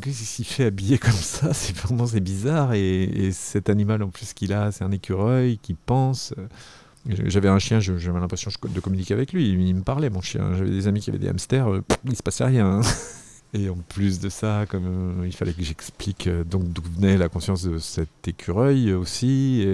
[0.01, 1.53] Qu'est-ce qu'il fait habillé comme ça?
[1.53, 2.73] C'est vraiment c'est bizarre.
[2.73, 6.33] Et, cet animal en plus qu'il a, c'est un écureuil qui pense.
[7.07, 9.49] J'avais un chien, j'avais l'impression de communiquer avec lui.
[9.49, 10.53] Il, me parlait, mon chien.
[10.57, 11.71] J'avais des amis qui avaient des hamsters.
[11.71, 12.79] Euh, il se passait rien.
[12.79, 12.81] Hein.
[13.53, 17.29] Et en plus de ça, euh, il fallait que j'explique euh, donc d'où venait la
[17.29, 19.65] conscience de cet écureuil aussi,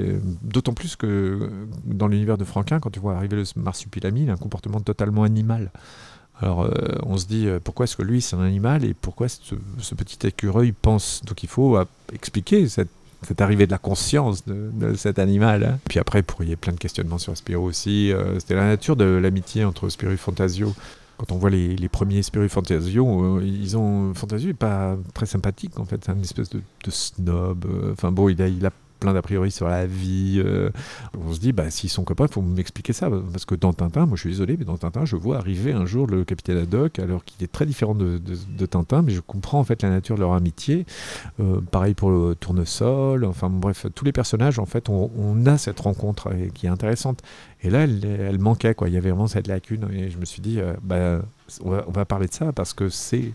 [0.43, 1.49] d'autant plus que euh,
[1.83, 5.23] dans l'univers de Franquin, quand tu vois arriver le marsupilami, il a un comportement totalement
[5.23, 5.71] animal.
[6.41, 6.69] Alors
[7.03, 9.55] on se dit pourquoi est-ce que lui c'est un animal et pourquoi ce,
[9.95, 11.21] petit écureuil pense?
[11.25, 11.77] Donc il faut
[12.11, 12.89] expliquer cette,
[13.39, 15.63] arrivée de la conscience de, cet animal.
[15.63, 15.79] Hein.
[15.87, 19.05] Puis après, pour y avoir plein de questionnements sur Spiro aussi, c'était la nature de
[19.05, 20.75] l'amitié entre Spiro et Fantasio
[21.17, 25.79] quand on voit les, premiers Spirit Fantasio, euh, ils ont Fantasio est pas très sympathique
[25.79, 27.65] en fait, c'est une espèce de, snob.
[27.65, 30.41] Euh, enfin bon, il a plein d'a priori sur la vie.
[30.43, 30.69] Euh,
[31.17, 33.09] on se dit, bah, s'ils sont copains, il faut m'expliquer ça.
[33.31, 35.85] Parce que dans Tintin, moi je suis désolé, mais dans Tintin, je vois arriver un
[35.85, 38.19] jour le capitaine Haddock, alors qu'il est très différent de,
[38.65, 40.85] Tintin, mais je comprends en fait la nature de leur amitié.
[41.39, 45.79] Euh, pareil pour le tournesol, enfin bref, tous les personnages, en fait, on, a cette
[45.79, 47.21] rencontre euh, qui est intéressante.
[47.61, 48.89] Et là, elle, manquait, quoi.
[48.89, 51.21] Il y avait vraiment cette lacune, et je me suis dit, bah,
[51.63, 53.33] on va parler de ça parce que c'est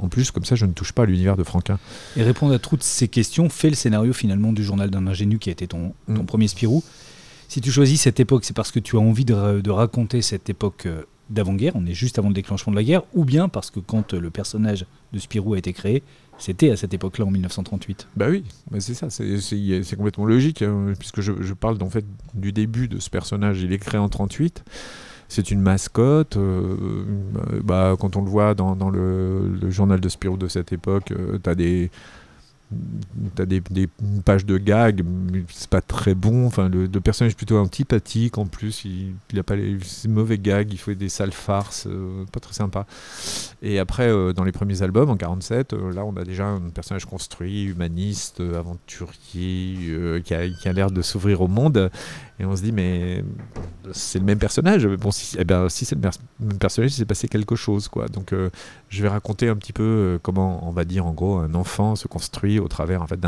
[0.00, 1.78] en plus, comme ça, je ne touche pas à l'univers de Franquin.
[2.16, 5.48] Et répondre à toutes ces questions fait le scénario finalement du journal d'un ingénu qui
[5.48, 6.26] a été ton, ton mm.
[6.26, 6.82] premier Spirou.
[7.48, 10.86] Si tu choisis cette époque, c'est parce que tu as envie de, raconter cette époque
[10.86, 13.78] euh, d'avant-guerre, on est juste avant le déclenchement de la guerre, ou bien parce que
[13.78, 16.02] quand euh, le personnage de Spirou a été créé,
[16.38, 18.08] c'était à cette époque-là, en 1938.
[18.16, 18.44] Bah oui,
[18.78, 22.98] c'est ça, c'est complètement logique, hein, puisque je, je, parle en fait du début de
[22.98, 24.64] ce personnage, il est créé en 38
[25.32, 26.36] c'est une mascotte.
[26.36, 26.76] Euh,
[27.64, 31.50] bah, quand on le voit dans, le, journal de Spirou de cette époque, euh, tu
[31.50, 31.90] as des
[33.34, 33.88] t'as des, des
[34.24, 35.02] pages de gags,
[35.48, 36.46] c'est pas très bon.
[36.46, 38.84] Enfin, le, personnage est plutôt antipathique en plus.
[38.84, 42.54] Il, il a pas les, mauvais gags, il fait des sales farces, euh, pas très
[42.54, 42.86] sympa.
[43.62, 46.60] Et après, euh, dans les premiers albums, en 47, euh, là, on a déjà un
[46.70, 51.90] personnage construit, humaniste, aventurier, qui a l'air de s'ouvrir au monde.
[52.42, 53.24] Et on se dit, mais
[53.92, 54.86] c'est le même personnage.
[54.86, 56.00] Bon, si, eh ben, si c'est le
[56.40, 58.08] même personnage, il s'est passé quelque chose, quoi.
[58.08, 58.34] Donc,
[58.88, 62.08] je vais raconter un petit peu comment, on va dire, en gros, un enfant se
[62.08, 63.20] construit au travers en fait,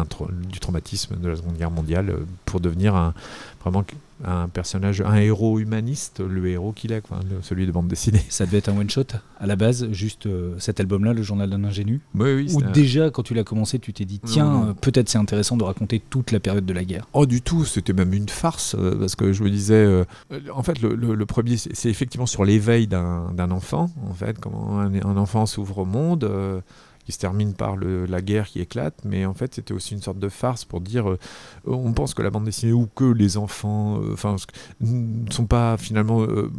[0.48, 3.14] du traumatisme de la Seconde Guerre mondiale euh, pour devenir un,
[3.62, 3.84] vraiment
[4.24, 8.22] un personnage, un héros humaniste, le héros qu'il est, quoi, celui de bande dessinée.
[8.28, 9.06] Ça devait être un one-shot
[9.38, 13.10] à la base, juste euh, cet album-là, Le Journal d'un ingénu oui, oui, Ou déjà,
[13.10, 16.30] quand tu l'as commencé, tu t'es dit, tiens, euh, peut-être c'est intéressant de raconter toute
[16.30, 17.06] la période de la guerre.
[17.12, 20.04] Oh, du tout, c'était même une farce, parce que je me disais,
[20.52, 25.16] en fait, le, premier, c'est effectivement sur l'éveil d'un enfant, en fait, comment un, un
[25.16, 26.62] enfant s'ouvre au monde
[27.04, 30.18] qui se termine par la guerre qui éclate, mais en fait c'était aussi une sorte
[30.18, 31.18] de farce pour dire euh,
[31.66, 34.36] on pense que la bande dessinée ou que les enfants euh,
[34.80, 36.50] ne sont pas finalement euh,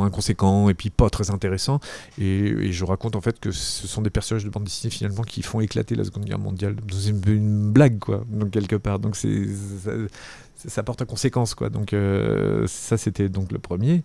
[0.00, 1.80] inconséquents et puis pas très intéressants.
[2.18, 5.42] Et, je raconte en fait que ce sont des personnages de bande dessinée finalement qui
[5.42, 6.76] font éclater la Seconde Guerre mondiale.
[6.90, 8.98] C'est une, blague quoi donc quelque part.
[8.98, 9.28] Donc ça,
[10.56, 11.70] ça, porte à conséquence quoi.
[11.70, 11.94] Donc
[12.66, 14.02] ça c'était donc le premier.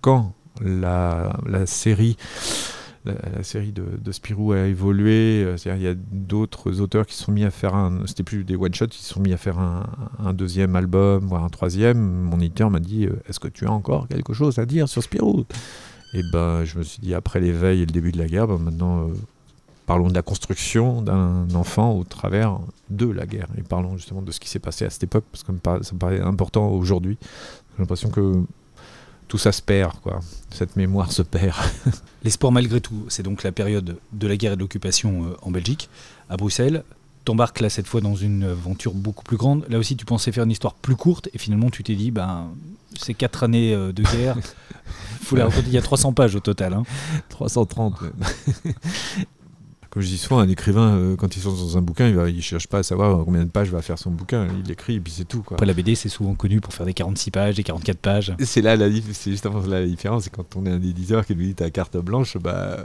[0.00, 1.32] Quand la
[1.66, 2.16] série
[3.04, 5.42] la, série de, Spirou a évolué.
[5.44, 8.06] Euh, il y a d'autres auteurs qui se sont mis à faire un.
[8.06, 11.48] C'était plus des one-shots, ils se sont mis à faire un, deuxième album, voire un
[11.48, 11.98] troisième.
[11.98, 15.02] Mon éditeur m'a dit euh, Est-ce que tu as encore quelque chose à dire sur
[15.02, 15.44] Spirou?
[16.14, 18.58] Et ben, je me suis dit Après l'éveil et le début de la guerre, ben,
[18.58, 19.08] maintenant.
[19.08, 19.12] Euh,
[19.84, 23.48] parlons de la construction d'un enfant au travers de la guerre.
[23.58, 25.98] Et parlons justement de ce qui s'est passé à cette époque, parce que ça me
[25.98, 27.18] paraît important aujourd'hui.
[27.20, 28.44] J'ai l'impression que
[29.32, 30.20] tout ça se perd, quoi.
[30.50, 31.56] Cette mémoire se perd.
[32.22, 35.50] L'espoir malgré tout, c'est donc la période de la guerre et de l'occupation euh, en
[35.50, 35.88] Belgique.
[36.28, 36.84] À Bruxelles,
[37.24, 39.64] t'embarques là cette fois dans une aventure beaucoup plus grande.
[39.70, 42.48] Là aussi, tu pensais faire une histoire plus courte et finalement, tu t'es dit, ben,
[43.00, 44.36] ces quatre années euh, de guerre,
[45.22, 45.68] faut les raconter.
[45.68, 46.74] Il y a 300 pages au total.
[46.74, 46.82] Hein.
[47.30, 47.94] 330.
[49.92, 52.40] Comme je dis souvent, un écrivain, euh, quand il sort dans un bouquin, il ne
[52.40, 54.48] cherche pas à savoir combien de pages va faire son bouquin.
[54.64, 55.42] Il écrit et puis c'est tout.
[55.42, 55.56] Quoi.
[55.56, 58.34] Après, la BD, c'est souvent connu pour faire des 46 pages, des 44 pages.
[58.40, 60.24] C'est là la, c'est justement là la différence.
[60.24, 62.78] C'est quand on est un éditeur qui lui dit ta carte blanche, bah,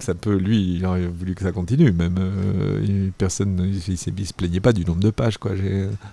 [0.00, 1.92] ça peut, lui, il aurait voulu que ça continue.
[1.92, 5.38] Même euh, personne, il, il, se plaignait pas du nombre de pages.
[5.38, 5.52] Quoi.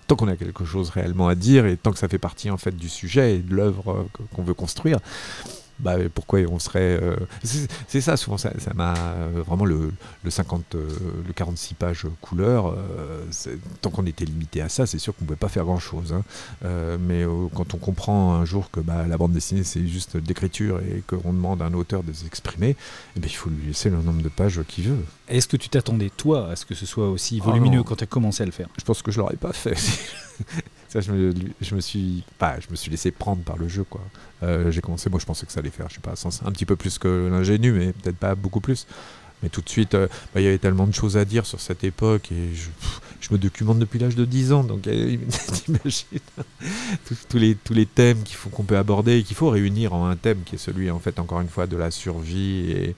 [0.05, 2.57] Tant qu'on a quelque chose réellement à dire et tant que ça fait partie en
[2.57, 4.99] fait du sujet et de l'œuvre euh, qu'on veut construire,
[5.79, 6.99] bah, pourquoi on serait.
[7.01, 7.15] Euh,
[7.87, 9.91] c'est ça, souvent, ça m'a euh, vraiment le,
[10.23, 10.87] le 50, euh,
[11.25, 12.75] le 46 pages couleur.
[13.81, 16.13] tant qu'on était limité à ça, c'est sûr qu'on ne pouvait pas faire grand chose.
[16.13, 16.23] Hein.
[16.99, 17.23] mais
[17.55, 21.33] quand on comprend un jour que bah, la bande dessinée, c'est juste d'écriture et qu'on
[21.33, 22.75] demande à un auteur de s'exprimer,
[23.15, 25.05] eh ben, il faut lui laisser le nombre de pages qu'il veut.
[25.27, 28.07] Est-ce que tu t'attendais, toi, à ce que ce soit aussi volumineux quand tu as
[28.07, 28.67] commencé à le faire?
[28.77, 29.77] Je pense que je l'aurais pas fait.
[30.89, 34.01] Ça, je me, suis je me suis laissé prendre par le jeu, quoi.
[34.41, 36.15] Euh, j'ai commencé, moi, je pensais que ça allait faire, je sais pas,
[36.47, 38.87] un petit peu plus que l'ingénu, mais peut-être pas beaucoup plus.
[39.43, 41.61] Mais tout de suite, euh, bah, il y avait tellement de choses à dire sur
[41.61, 42.69] cette époque et je,
[43.31, 45.15] me documente depuis l'âge de 10 ans, donc euh,
[45.53, 46.19] t'imagines
[47.29, 50.07] tous, les, tous les thèmes qu'il faut qu'on peut aborder et qu'il faut réunir en
[50.07, 52.95] un thème qui est celui, en fait, encore une fois, de la survie et,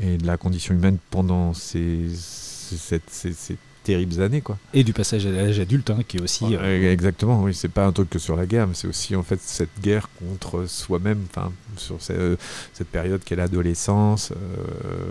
[0.00, 4.58] et de la condition humaine pendant ces, ces, ces, terribles années quoi.
[4.74, 7.86] Et du passage à l'âge adulte hein, qui est aussi euh, exactement oui c'est pas
[7.86, 11.20] un truc que sur la guerre mais c'est aussi en fait cette guerre contre soi-même
[11.30, 14.36] enfin sur cette période qu'est l'adolescence euh,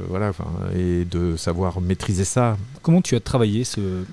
[0.09, 0.31] voilà
[0.75, 2.57] et de savoir maîtriser ça.
[2.81, 4.03] Comment tu as travaillé ce,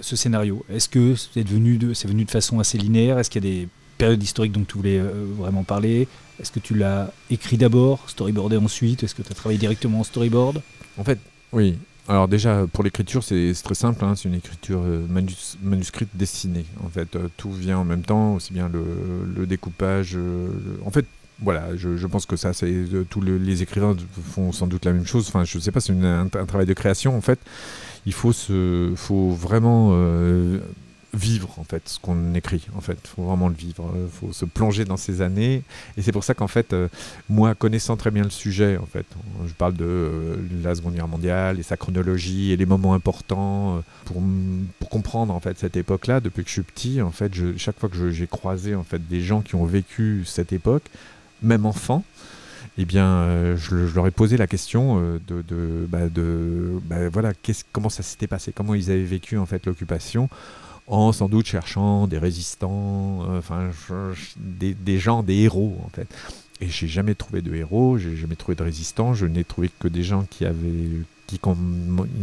[0.00, 0.64] ce scénario?
[0.70, 3.18] Est-ce que c'est devenu de venu de façon assez linéaire?
[3.18, 6.08] Est-ce qu'il y a des périodes historiques dont tu voulais euh, vraiment parler?
[6.40, 9.02] Est-ce que tu l'as écrit d'abord, storyboardé ensuite?
[9.02, 10.62] Est-ce que tu as travaillé directement en storyboard?
[10.98, 11.18] En fait,
[11.52, 11.78] oui.
[12.08, 14.04] Alors déjà, pour l'écriture, c'est très simple.
[14.04, 14.14] Hein.
[14.16, 15.06] c'est une écriture euh,
[15.62, 16.64] manuscrite dessinée.
[16.84, 20.16] En fait, euh, tout vient en même temps, aussi bien le, découpage.
[20.84, 21.06] en fait,
[21.40, 22.72] voilà, je, pense que ça, c'est
[23.10, 23.96] tous les écrivains
[24.32, 25.26] font sans doute la même chose.
[25.28, 27.16] Enfin, je ne sais pas, c'est un, un, travail de création.
[27.16, 27.38] En fait,
[28.06, 29.92] il faut se, faut vraiment
[31.14, 32.98] vivre en fait ce qu'on écrit en fait.
[33.06, 35.62] Faut vraiment le vivre euh, faut se plonger dans ces années.
[35.96, 36.88] Et c'est pour ça qu'en fait euh,
[37.28, 39.06] moi connaissant très bien le sujet en fait
[39.46, 43.82] je parle de euh, la seconde guerre mondiale et sa chronologie et les moments importants
[44.04, 44.22] pour,
[44.78, 47.78] pour comprendre en fait cette époque là depuis que je suis petit en fait chaque
[47.78, 50.84] fois que j'ai croisé en fait des gens qui ont vécu cette époque
[51.42, 52.04] même enfant
[52.78, 57.32] eh bien, je, leur ai posé la question de, de, bah, de bah, voilà,
[57.70, 60.30] comment ça s'était passé, comment ils avaient vécu en fait l'occupation?
[60.86, 63.70] En sans doute cherchant des résistants, euh, enfin
[64.36, 66.08] des, des, gens, des héros en fait.
[66.60, 69.88] Et j'ai jamais trouvé de héros, j'ai jamais trouvé de résistants, je n'ai trouvé que
[69.88, 71.40] des gens qui avaient, qui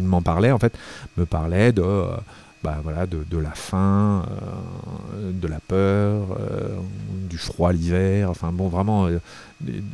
[0.02, 0.78] m'en parlaient en fait,
[1.18, 2.16] me parlaient de euh,
[2.64, 4.26] bah, voilà, de, de la faim,
[5.14, 6.76] euh, de la peur, euh,
[7.30, 9.20] du froid l'hiver, enfin bon, vraiment, euh,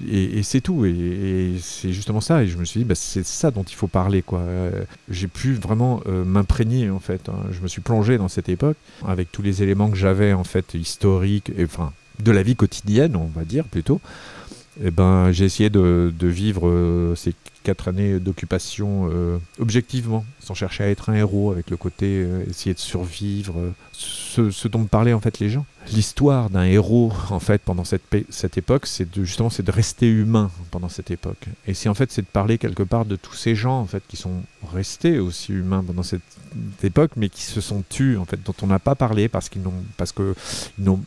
[0.10, 3.52] et, c'est tout, et, c'est justement ça, et je me suis dit, bah, c'est ça
[3.52, 4.44] dont il faut parler, quoi.
[5.10, 7.38] J'ai pu vraiment m'imprégner, en fait, hein.
[7.52, 10.74] je me suis plongé dans cette époque, avec tous les éléments que j'avais, en fait,
[10.74, 14.02] historiques, et, enfin, de la vie quotidienne, on va dire, plutôt,
[14.82, 17.34] et eh ben, j'ai essayé de, de vivre ces
[17.66, 22.46] quatre années d'occupation euh, objectivement, sans chercher à être un héros, avec le côté euh,
[22.48, 25.66] essayer de survivre, euh, ce, dont me parlaient en fait les gens.
[25.92, 30.08] L'histoire d'un héros en fait pendant cette, cette époque, c'est de, justement c'est de rester
[30.08, 31.46] humain pendant cette époque.
[31.68, 34.04] Et c'est en fait c'est de parler quelque part de tous ces gens en fait
[34.08, 36.22] qui sont restés aussi humains pendant cette
[36.84, 39.62] époque, mais qui se sont tus en fait, dont on n'a pas parlé parce qu'ils
[39.62, 40.36] n'ont parce que
[40.80, 41.00] n'ont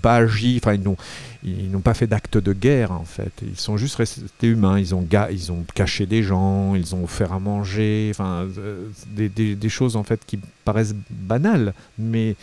[0.00, 0.96] pas agi, enfin ils n'ont
[1.44, 3.32] ils n'ont pas fait d'acte de guerre en fait.
[3.42, 4.78] Ils sont juste restés humains.
[4.78, 9.28] Ils ont ils ont caché des gens, ils ont offert à manger, enfin, euh, des,
[9.28, 12.36] des, choses en fait qui paraissent banales, mais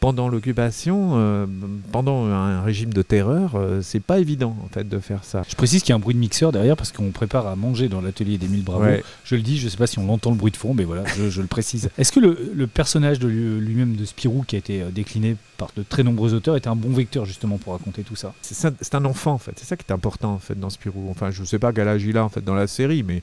[0.00, 1.46] pendant l'occupation, euh,
[1.90, 5.42] pendant un régime de terreur, euh, c'est pas évident en fait de faire ça.
[5.48, 7.88] Je précise qu'il y a un bruit de mixeur derrière parce qu'on prépare à manger
[7.88, 8.84] dans l'atelier d'Émile Bravo.
[9.24, 11.02] Je le dis, je sais pas si on entend le bruit de fond, mais voilà,
[11.16, 11.90] je, le précise.
[11.98, 15.82] Est-ce que le, personnage de lui-même de Spirou, qui a été euh, décliné par de
[15.82, 19.32] très nombreux auteurs, était un bon vecteur justement pour raconter tout ça C'est un enfant
[19.32, 21.08] en fait, c'est ça qui est important en fait dans Spirou.
[21.10, 23.22] Enfin, je sais pas quel âge il a en fait dans la série, mais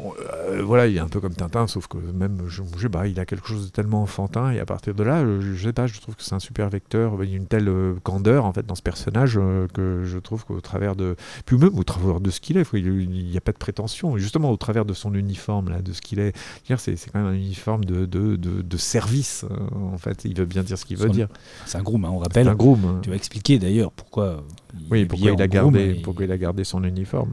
[0.00, 3.18] euh, voilà, il est un peu comme Tintin, sauf que même, je, sais pas, il
[3.20, 6.00] a quelque chose de tellement enfantin, et à partir de là, je, sais pas, je
[6.00, 7.22] trouve que c'est un super vecteur.
[7.22, 10.18] Il y a une telle euh, candeur, en fait, dans ce personnage, euh, que je
[10.18, 11.16] trouve qu'au travers de.
[11.46, 14.16] Puis même au travers de ce qu'il est, il n'y a pas de prétention.
[14.16, 16.34] Justement, au travers de son uniforme, là, de ce qu'il est,
[16.76, 20.24] c'est quand même un uniforme de, de, de, service, en fait.
[20.24, 21.28] Il veut bien dire ce qu'il veut dire.
[21.66, 22.48] C'est un groom, hein, on rappelle.
[22.48, 23.00] un groom.
[23.02, 24.44] Tu vas expliquer d'ailleurs pourquoi.
[24.90, 27.30] oui, pourquoi il, a gardé, pourquoi il a gardé son uniforme.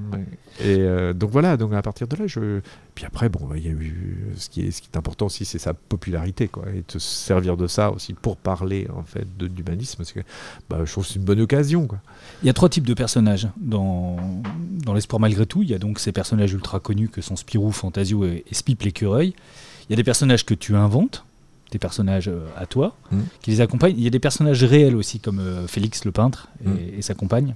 [0.63, 2.50] Et donc voilà, donc à partir de là, je
[2.95, 5.45] puis après, bon, il y a eu ce qui est, ce qui est important aussi,
[5.45, 9.25] c'est sa popularité, quoi, et de se servir de ça aussi pour parler en fait
[9.37, 9.97] d'humanisme.
[9.97, 10.19] Parce que
[10.69, 11.99] bah, je trouve que c'est une bonne occasion, quoi.
[12.43, 14.17] Il y a trois types de personnages dans,
[14.83, 15.63] dans l'espoir malgré tout.
[15.63, 18.81] Il y a donc ces personnages ultra connus que sont Spirou, Fantasio et, et Spip
[18.83, 19.33] l'écureuil.
[19.87, 21.23] Il y a des personnages que tu inventes,
[21.71, 23.19] des personnages euh, à toi, Mm.
[23.41, 23.95] qui les accompagnent.
[23.97, 26.77] Il y a des personnages réels aussi, comme euh, Félix le peintre et, Mm.
[26.97, 27.55] et sa compagne.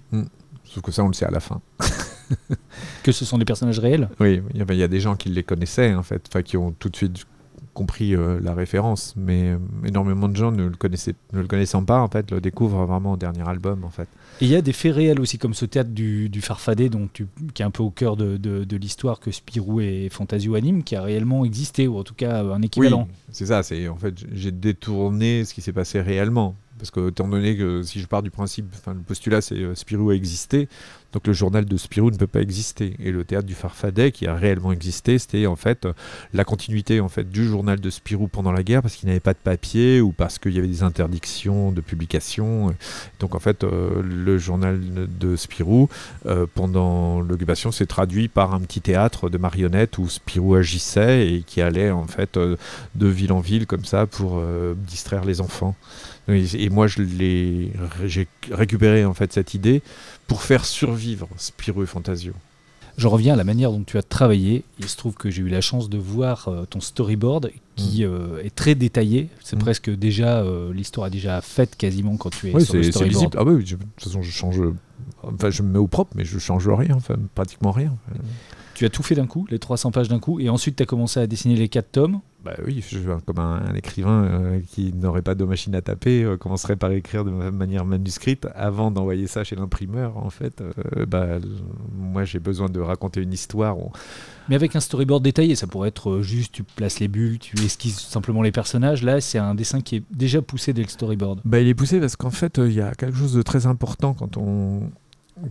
[0.66, 1.62] Sauf que ça, on le sait à la fin.
[3.04, 4.10] Que ce sont des personnages réels.
[4.20, 6.72] Oui, il y, a- y a des gens qui les connaissaient, en fait, qui ont
[6.72, 7.26] tout de suite
[7.74, 11.84] compris euh, la référence, mais euh, énormément de gens ne le, connaissaient, ne le connaissant
[11.84, 14.08] pas, en fait, le découvrent vraiment au dernier album, en fait.
[14.42, 17.12] Et il y a des faits réels aussi, comme ce théâtre du, du Farfadet, donc
[17.12, 20.56] tu- qui est un peu au cœur de, de- de l'histoire que Spirou et Fantasio
[20.56, 23.08] animent, qui a réellement existé, ou en tout cas un équivalent.
[23.10, 26.56] Oui, c'est ça, c'est en fait, j'ai détourné ce qui s'est passé réellement.
[26.78, 30.10] Parce que, étant donné que si je pars du principe, le postulat c'est euh, Spirou
[30.10, 30.68] a existé,
[31.16, 32.98] donc le journal de Spirou ne peut pas exister.
[33.00, 35.88] Et le théâtre du Farfadet, qui a réellement existé, c'était en fait
[36.34, 39.32] la continuité en fait du journal de Spirou pendant la guerre, parce qu'il n'avait pas
[39.32, 42.76] de papier ou parce qu'il y avait des interdictions de publication.
[43.22, 44.78] Donc en fait, euh, le journal
[45.18, 45.88] de Spirou,
[46.26, 51.44] euh, pendant l'occupation, s'est traduit par un petit théâtre de marionnettes où Spirou agissait et
[51.44, 52.58] qui allait en fait euh,
[52.96, 54.44] de ville en ville comme ça pour
[54.76, 55.76] distraire les enfants.
[56.28, 59.84] Et, moi, j'ai récupéré en fait cette idée
[60.28, 62.34] pour faire survivre Spirou et Fantasio.
[62.98, 64.64] Je reviens à la manière dont tu as travaillé.
[64.80, 68.42] Il se trouve que j'ai eu la chance de voir euh, ton storyboard qui euh,
[68.42, 69.28] est très détaillé.
[69.44, 69.60] C'est Mm.
[69.60, 73.36] presque déjà, euh, l'histoire est déjà faite quasiment quand tu es Oui, sur le storyboard.
[73.38, 74.62] Ah oui, de toute façon, je change.
[75.24, 77.94] Enfin, je me mets au propre, mais je change rien, enfin, pratiquement rien.
[78.76, 80.86] Tu as tout fait d'un coup, les 300 pages d'un coup, et ensuite tu as
[80.86, 82.20] commencé à dessiner les 4 tomes.
[82.44, 86.24] Bah oui, je, comme un, un écrivain euh, qui n'aurait pas de machine à taper,
[86.24, 90.16] euh, commencerait par écrire de ma- manière manuscrite avant d'envoyer ça chez l'imprimeur.
[90.18, 91.40] En fait, euh, bah,
[91.98, 93.80] moi j'ai besoin de raconter une histoire.
[93.80, 93.92] On-
[94.48, 98.00] Mais avec un storyboard détaillé, ça pourrait être juste, tu places les bulles, tu esquisses
[98.00, 99.02] simplement les personnages.
[99.02, 101.40] Là, c'est un dessin qui est déjà poussé dès le storyboard.
[101.46, 103.66] Bah, il est poussé parce qu'en fait, euh, il y a quelque chose de très
[103.66, 104.92] important quand on,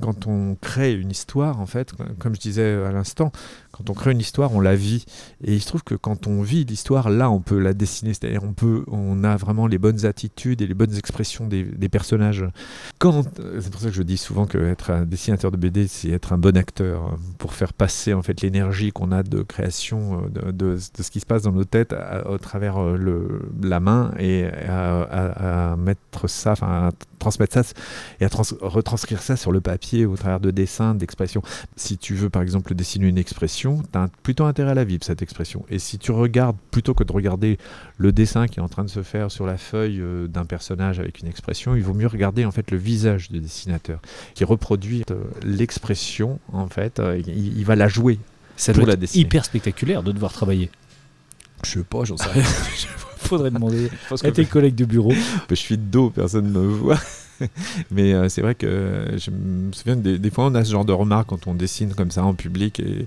[0.01, 3.33] quand on crée une histoire, en fait, comme je disais à l'instant,
[3.77, 5.05] quand on crée une histoire, on la vit.
[5.43, 8.15] Et il se trouve que quand on vit l'histoire, là, on peut la dessiner.
[8.15, 12.47] C'est-à-dire, on peut, on a vraiment les bonnes attitudes et les bonnes expressions des, personnages.
[13.61, 16.33] C'est pour ça que je dis souvent que être un dessinateur de BD, c'est être
[16.33, 20.53] un bon acteur euh, pour faire passer en fait l'énergie qu'on a de création euh,
[20.53, 24.47] de, ce qui se passe dans nos têtes à- au travers euh, la main et
[24.67, 27.63] à, mettre ça, enfin, transmettre ça
[28.21, 29.74] et à trans- retranscrire ça sur le papier
[30.07, 31.43] au travers de dessins, d'expressions.
[31.77, 35.05] Si tu veux par exemple dessiner une expression, tu as plutôt intérêt à la vivre
[35.05, 35.65] cette expression.
[35.69, 37.59] Et si tu regardes, plutôt que de regarder
[37.99, 41.01] le dessin qui est en train de se faire sur la feuille euh, d'un personnage
[41.01, 44.01] avec une expression, il vaut mieux regarder en fait le visage du dessinateur
[44.35, 48.19] qui reproduit euh, l'expression en fait, euh, il, il va la jouer.
[48.57, 49.23] Ça doit la dessiner.
[49.23, 50.71] hyper spectaculaire de devoir travailler.
[51.65, 52.43] Je sais pas, j'en sais rien.
[53.17, 53.91] Faudrait demander
[54.23, 55.13] à tes collègues de bureau.
[55.49, 57.01] je suis de dos, personne ne me voit.
[57.91, 60.85] Mais euh, c'est vrai que je me souviens des, des fois on a ce genre
[60.85, 63.07] de remarques quand on dessine comme ça en public et,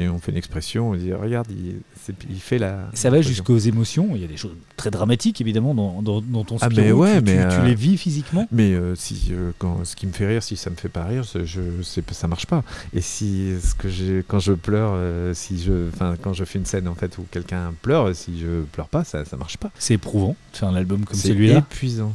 [0.00, 2.88] et on fait une expression, on dit regarde, il, c'est- il fait la.
[2.94, 4.10] Ça va jusqu'aux émotions.
[4.14, 7.18] Il y a des choses très dramatiques, évidemment, dans, dans- dans ton Ah, mais ouais,
[7.18, 8.46] tu, mais, tu euh, les vis physiquement.
[8.52, 11.04] Mais euh, si euh, quand ce qui me fait rire, si ça me fait pas
[11.04, 12.62] rire, c'est- je c'est ça marche pas.
[12.94, 16.60] Et si ce que j'ai quand je pleure, euh, si je enfin quand je fais
[16.60, 19.72] une scène en fait où quelqu'un pleure, si je pleure pas, ça ça marche pas.
[19.80, 21.58] C'est éprouvant de faire un album comme C'est celui-là.
[21.58, 22.12] épuisant.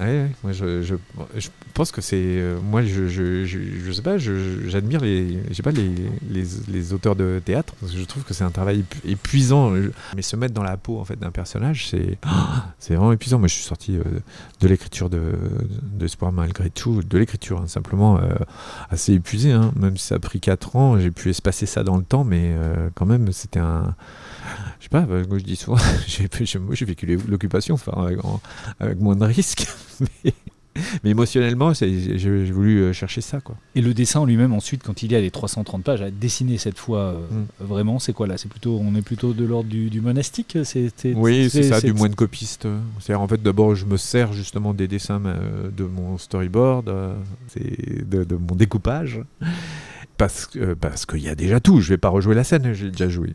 [0.00, 0.94] Ouais, moi je, je,
[1.36, 5.24] je pense que c'est euh, moi je, je, je, sais pas j'admire les
[5.72, 5.94] les,
[6.30, 9.72] les, les auteurs de théâtre parce que je trouve que c'est un travail épu- épuisant
[10.16, 11.88] mais se mettre dans la peau en fait d'un personnage
[12.78, 13.38] c'est vraiment épuisant.
[13.38, 14.02] Moi je suis sorti euh,
[14.60, 15.20] de l'écriture de
[15.82, 18.30] de Espoir malgré tout de l'écriture hein, simplement euh,
[18.88, 21.98] assez épuisé hein, même si ça a pris 4 ans j'ai pu espacer ça dans
[21.98, 22.54] le temps mais
[22.94, 23.94] quand même c'était un
[24.90, 25.76] pas, euh, moi je dis souvent,
[26.60, 27.92] moi j'ai vécu l'occupation enfin,
[28.78, 29.66] avec, moins de risques,
[30.24, 30.32] mais,
[31.02, 33.40] mais émotionnellement, c'est- j'ai voulu euh, chercher ça.
[33.40, 33.56] Quoi.
[33.74, 36.58] Et le dessin en lui-même, ensuite, quand il est à les 330 pages, à dessiner
[36.58, 37.64] cette fois, euh, Mm.
[37.64, 38.36] vraiment, c'est quoi là?
[38.38, 40.58] C'est plutôt, on est plutôt de l'ordre du, du monastique.
[40.64, 42.68] C'est, c'est- Oui, c'est ça, du moins de copiste.
[43.00, 47.14] C'est-à-dire, en fait, d'abord, je me sers justement des dessins euh, de mon storyboard, euh,
[47.56, 49.20] de mon découpage.
[50.20, 51.80] Parce euh, parce qu'il y a déjà tout.
[51.80, 53.34] Je vais pas rejouer la scène, j'ai déjà joué.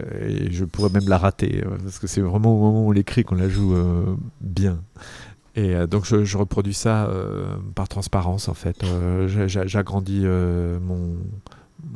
[0.00, 2.88] Euh, et je pourrais même la rater, euh, parce que c'est vraiment au moment où
[2.88, 3.74] on l'écrit qu'on la joue
[4.40, 4.80] bien.
[5.56, 7.10] Et donc je, reproduis ça
[7.74, 8.82] par transparence en fait.
[9.26, 11.16] J'a- j'a- J'agrandis mon,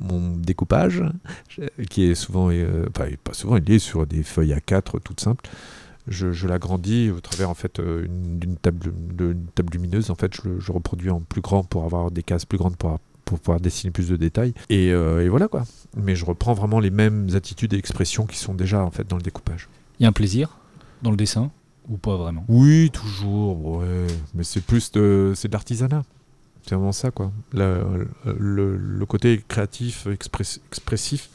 [0.03, 1.03] mon découpage,
[1.89, 2.49] qui est souvent,
[2.91, 5.49] enfin pas souvent, il est sur des feuilles A4 toutes simples.
[6.09, 8.93] Je, je l'agrandis au travers en fait une- d'une table,
[9.55, 10.11] table lumineuse.
[10.11, 13.39] En fait, je, reproduis en plus grand pour avoir des cases plus grandes pour pour
[13.41, 14.55] pouvoir dessiner plus de détails.
[14.71, 15.65] Et, euh, et voilà quoi.
[15.97, 19.17] Mais je reprends vraiment les mêmes attitudes et expressions qui sont déjà en fait dans
[19.17, 19.69] le découpage.
[20.01, 20.57] Il y a un plaisir
[21.03, 21.51] dans le dessin
[21.89, 22.45] ou pas vraiment?
[22.49, 24.07] Oui, toujours, ouais.
[24.35, 26.05] Mais c'est plus de, c'est de l'artisanat.
[26.67, 27.31] C'est vraiment ça, quoi.
[27.53, 28.09] Le,
[28.39, 31.29] le- le côté créatif, express- expressif,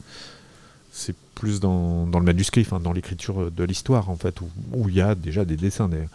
[0.92, 4.40] c'est plus dans, dans le manuscrit, enfin, dans l'écriture de l'histoire, en fait,
[4.74, 5.88] où il y a déjà des dessins.
[5.88, 6.10] d'ailleurs.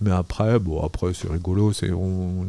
[0.00, 2.46] Mais après, bon, après c'est rigolo, c'est on,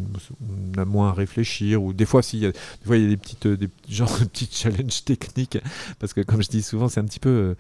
[0.78, 3.10] a moins à réfléchir ou des fois, s'il y a, des fois il y a
[3.10, 5.58] des petites, des genre petits challenges techniques
[6.00, 7.56] parce que comme je dis souvent, c'est un petit peu euh,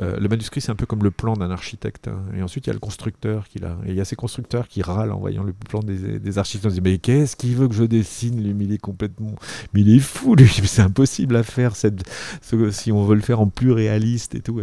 [0.00, 2.08] euh, le manuscrit, c'est un peu comme le plan d'un architecte.
[2.08, 2.22] hein.
[2.36, 3.76] Et ensuite, il y a le constructeur qui l'a.
[3.86, 6.66] Et il y a ces constructeurs qui râlent en voyant le plan des, des architectes.
[6.66, 8.54] On se dit mais qu'est-ce qu'il veut que je dessine lui?
[8.66, 9.34] Il est complètement,
[9.72, 10.48] mais il est fou lui.
[10.66, 12.02] C'est impossible à faire cette,
[12.42, 14.60] ce- si on veut le faire en plus réaliste et tout.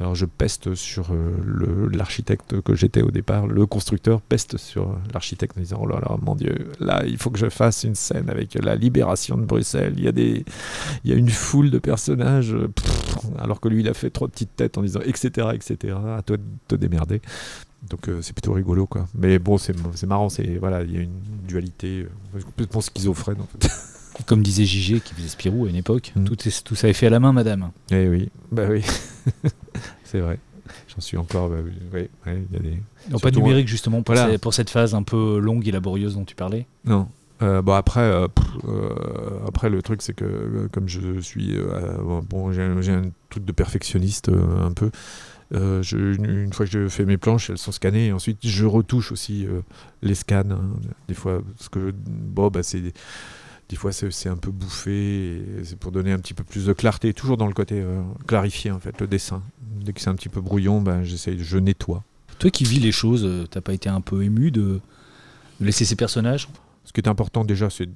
[0.00, 3.97] Alors je peste sur euh, l'architecte que j'étais au départ, le constructeur
[4.28, 7.48] peste sur l'architecte en disant oh là là mon dieu, là il faut que je
[7.48, 9.94] fasse une scène avec la libération de Bruxelles.
[9.96, 10.44] Il y a des,
[11.04, 14.28] il y a une foule de personnages, pff, alors que lui il a fait trois
[14.28, 15.96] petites têtes en disant etc etc.
[16.16, 17.20] À toi de te démerder.
[17.90, 19.06] Donc euh, c'est plutôt rigolo quoi.
[19.14, 19.74] Mais bon c'est
[20.06, 23.70] marrant, c'est voilà il y a une dualité euh, complètement schizophrène en fait.
[24.26, 26.24] Comme disait Gigé qui faisait Spirou à une époque, Mm.
[26.24, 27.70] tout, est- tout ça est fait à la main, madame.
[27.92, 28.82] Eh oui, bah oui,
[30.04, 30.40] c'est vrai.
[30.94, 31.48] J'en suis encore.
[31.50, 32.82] bah oui, ouais, ouais, il y a des.
[33.10, 34.30] Non, pas numérique justement pour, voilà.
[34.32, 36.66] ces- pour cette phase un peu longue et laborieuse dont tu parlais.
[36.84, 37.08] Non.
[37.40, 38.90] Euh, bon après, euh, pff, euh,
[39.46, 41.96] après le truc c'est que euh, comme je suis euh,
[42.28, 44.90] bon j'ai un- truc de perfectionniste euh, un peu.
[45.54, 48.38] euh, je- une, une fois que je fais mes planches, elles sont scannées et ensuite
[48.42, 49.60] je retouche aussi euh,
[50.02, 50.42] les scans.
[50.50, 50.60] hein,
[51.06, 52.92] des fois, parce que bon bah c'est
[53.68, 55.42] des fois c'est un peu bouffé.
[55.64, 58.70] C'est pour donner un petit peu plus de clarté, toujours dans le côté euh, clarifier
[58.70, 59.42] en fait le dessin.
[59.62, 62.02] Dès que c'est un petit peu brouillon, ben j'essaye, je nettoie.
[62.38, 64.80] Toi qui vis les choses, euh, t'as pas été un peu ému de
[65.60, 66.48] laisser ces personnages?
[66.84, 67.88] Ce qui est important déjà, c'est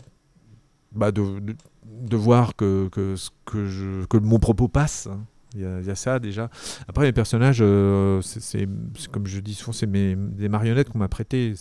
[0.93, 1.55] bah, de, de,
[1.85, 5.09] de voir que, que, ce que, je, que mon propos passe.
[5.55, 6.49] Il y, a, il y a ça déjà.
[6.89, 8.66] Après, les personnages, euh, c'est-
[9.11, 11.55] comme je dis souvent, c'est des marionnettes qu'on m'a prêtées.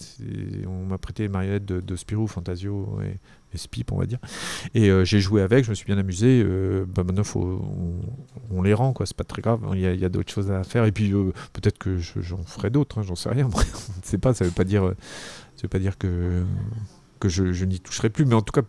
[0.66, 3.16] On m'a prêté les marionnettes de, de Spirou, Fantasio et
[3.58, 4.20] Spip, on va dire.
[4.74, 6.42] Et euh, j'ai joué avec, je me suis bien amusé.
[6.46, 9.06] euh, bah, maintenant, faut, on, on les rend, quoi.
[9.06, 9.60] C'est pas très grave.
[9.74, 10.86] Il y a, d'autres choses à faire.
[10.86, 13.48] Et puis, euh, peut-être que je- j'en ferai d'autres, hein, j'en sais rien.
[13.54, 13.64] On ne
[14.04, 14.84] sait pas, ça veut pas dire,
[15.56, 16.44] ça veut pas dire que,
[17.20, 18.26] que je, je n'y toucherai plus.
[18.26, 18.66] Mais en tout cas,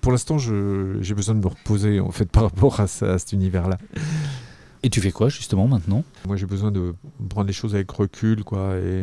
[0.00, 3.32] pour l'instant, j'ai besoin de me reposer en fait par rapport à, ça- à cet
[3.32, 3.78] univers-là.
[4.82, 6.04] Et tu fais quoi justement maintenant?
[6.26, 6.94] Moi, j'ai besoin de
[7.30, 9.02] prendre les choses avec recul, quoi, et,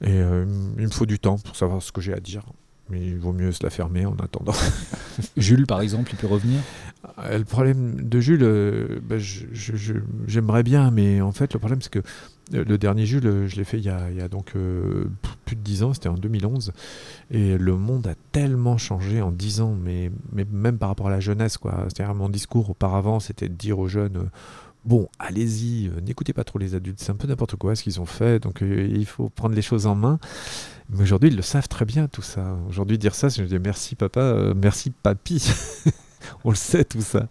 [0.00, 0.44] et euh,
[0.78, 2.42] il me faut du temps pour savoir ce que j'ai à dire.
[2.90, 4.54] Mais il vaut mieux se la fermer en attendant.
[5.36, 6.60] Jules par exemple, il peut revenir?
[7.18, 9.16] Euh, Le problème de Jules, euh, bah,
[10.26, 12.00] j'aimerais bien, mais en fait, le problème, c'est que
[12.54, 14.54] euh, le dernier Jules, je l'ai fait il y a, il y a donc
[15.44, 16.72] plus de 10 ans, c'était en 2011,
[17.30, 21.10] et le monde a tellement changé en 10 ans, mais, mais même par rapport à
[21.10, 21.84] la jeunesse, quoi.
[21.88, 24.30] C'est-à-dire, mon discours auparavant, c'était de dire aux jeunes.
[24.88, 28.00] Bon, allez-y, euh, n'écoutez pas trop les adultes, c'est un peu n'importe quoi ce qu'ils
[28.00, 30.18] ont fait, donc euh, il faut prendre les choses en main.
[30.88, 32.56] Mais aujourd'hui, ils le savent très bien tout ça.
[32.70, 35.46] Aujourd'hui, dire ça, c'est dis merci papa, euh, merci papy.
[36.44, 37.28] on le sait tout ça.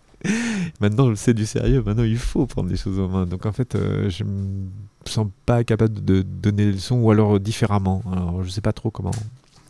[0.82, 1.82] Maintenant, on le sait du sérieux.
[1.84, 3.26] Maintenant, il faut prendre les choses en main.
[3.26, 4.68] Donc, en fait, euh, je me
[5.06, 8.04] sens pas capable de donner des leçons ou alors différemment.
[8.12, 9.10] Alors, je sais pas trop comment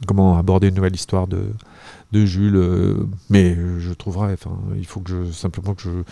[0.06, 1.46] comment aborder une nouvelle histoire de
[2.12, 2.62] de Jules,
[3.30, 4.34] mais je trouverai.
[4.34, 6.04] Enfin, il faut que je simplement que je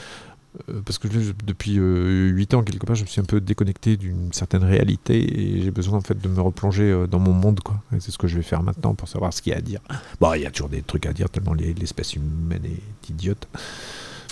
[0.85, 4.31] parce que je- depuis 8 ans, quelque part, je me suis un peu déconnecté d'une
[4.33, 5.17] certaine réalité
[5.57, 7.59] et j'ai besoin en fait de me replonger euh, dans mon monde.
[7.61, 7.81] quoi.
[7.95, 9.61] Et C'est ce que je vais faire maintenant pour savoir ce qu'il y a à
[9.61, 9.81] dire.
[10.19, 13.47] Bon, il y a toujours des trucs à dire tellement les- l'espèce humaine est idiote.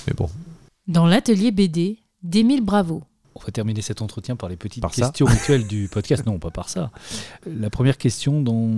[0.07, 0.29] Mais bon,
[0.87, 3.03] Dans l'atelier BD d'Émile Bravo.
[3.35, 6.23] On va terminer cet entretien par les petites Par questions rituelles du podcast.
[6.25, 6.91] Non, pas par ça.
[7.47, 8.69] La première question dans,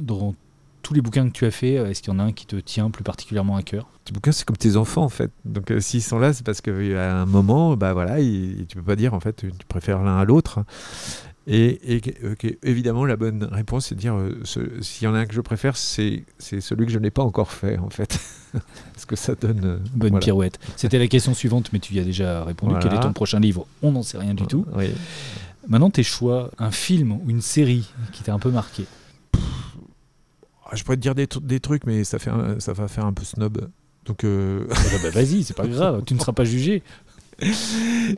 [0.00, 0.34] dans
[0.82, 2.56] tous les bouquins que tu as fait, est-ce qu'il y en a un qui te
[2.56, 3.86] tient plus particulièrement à cœur?
[4.04, 5.30] Tes bouquins, c'est comme tes enfants en fait.
[5.44, 8.82] Donc euh, s'ils sont là, c'est parce qu'à un moment, bah voilà, il- tu peux
[8.82, 10.60] pas dire en fait, tu préfères l'un à l'autre.
[11.50, 11.80] Et,
[12.62, 14.38] évidemment, la bonne réponse, c'est de dire euh,
[14.82, 17.52] s'il y en a un que je préfère, c'est celui que je n'ai pas encore
[17.52, 18.20] fait en fait.
[18.92, 19.64] parce que ça donne.
[19.64, 20.22] euh, Bonne voilà.
[20.24, 20.58] pirouette.
[20.76, 22.72] C'était la question suivante, mais tu y as déjà répondu.
[22.74, 22.86] Voilà.
[22.86, 23.66] Quel est ton prochain livre?
[23.82, 24.66] On n'en sait rien du tout.
[24.74, 24.90] Oui.
[25.68, 28.84] Maintenant, tes choix, un film ou une série qui t'a un peu marqué?
[30.74, 33.06] Je pourrais te dire des, tru- des trucs, mais ça, fait un- ça va faire
[33.06, 33.68] un peu snob.
[34.06, 36.82] Donc, euh, Ah bah, Vas-y, c'est pas grave, tu ne seras pas jugé.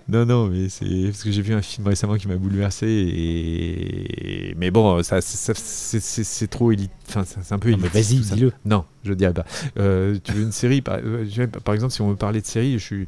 [0.08, 2.86] non, non, mais c'est parce que j'ai vu un film récemment qui m'a bouleversé.
[2.86, 4.54] Et...
[4.56, 6.90] Mais bon, ça, ça- c'est- trop élite.
[7.08, 8.52] Enfin, c'est un peu mais élitiste, vas-y, dis-le.
[8.64, 9.44] Non, je dirais pas.
[9.78, 11.26] Euh, tu veux une série par, euh,
[11.64, 13.06] par exemple, si on veut parler de série, je suis.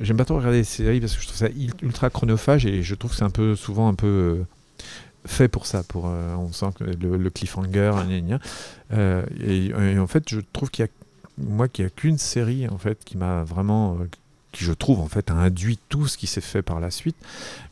[0.00, 1.48] J'aime pas trop regarder des séries parce que je trouve ça
[1.82, 4.40] ultra chronophage et je trouve que c'est un peu souvent un peu
[5.26, 5.82] fait pour ça.
[5.82, 8.38] Pour, euh, on sent que le, cliffhanger, gna.
[8.92, 10.90] Euh, et, en fait, je trouve qu'il y a
[11.36, 14.04] moi, qu'il n'y a qu'une série en fait qui m'a vraiment euh,
[14.52, 17.16] qui je trouve en fait a induit tout ce qui s'est fait par la suite,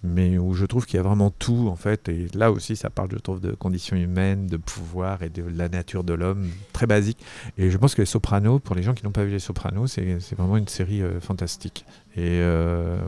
[0.02, 2.90] mais où je trouve qu'il y a vraiment tout en fait, et là aussi ça
[2.90, 6.88] parle je trouve de conditions humaines, de pouvoir et de la nature de l'homme, très
[6.88, 7.18] basique.
[7.56, 9.86] Et je pense que les Sopranos, pour les gens qui n'ont pas vu les Sopranos,
[9.86, 11.84] c'est vraiment une série fantastique.
[12.16, 12.42] Et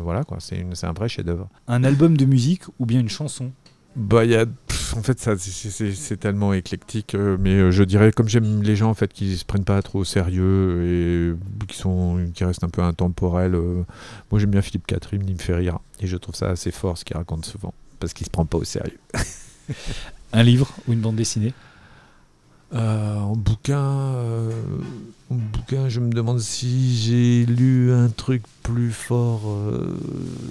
[0.04, 1.48] voilà quoi, c'est un vrai chef-d'œuvre.
[1.66, 3.50] Un album de musique ou bien une chanson?
[3.96, 4.44] Bah, y a,
[4.96, 8.90] en fait, ça, c'est tellement éclectique, euh, mais euh, je dirais, comme j'aime les gens
[8.90, 12.68] en fait qui se prennent pas trop au sérieux et qui sont, qui restent un
[12.68, 13.54] peu intemporels.
[13.54, 13.84] Euh,
[14.30, 16.98] moi, j'aime bien Philippe Catherine, il me fait rire et je trouve ça assez fort
[16.98, 18.98] ce qu'il raconte souvent parce qu'il se prend pas au sérieux.
[20.32, 21.52] un livre ou une bande dessinée?
[22.72, 29.42] En bouquin, en bouquin, je me demande si j'ai lu un truc plus fort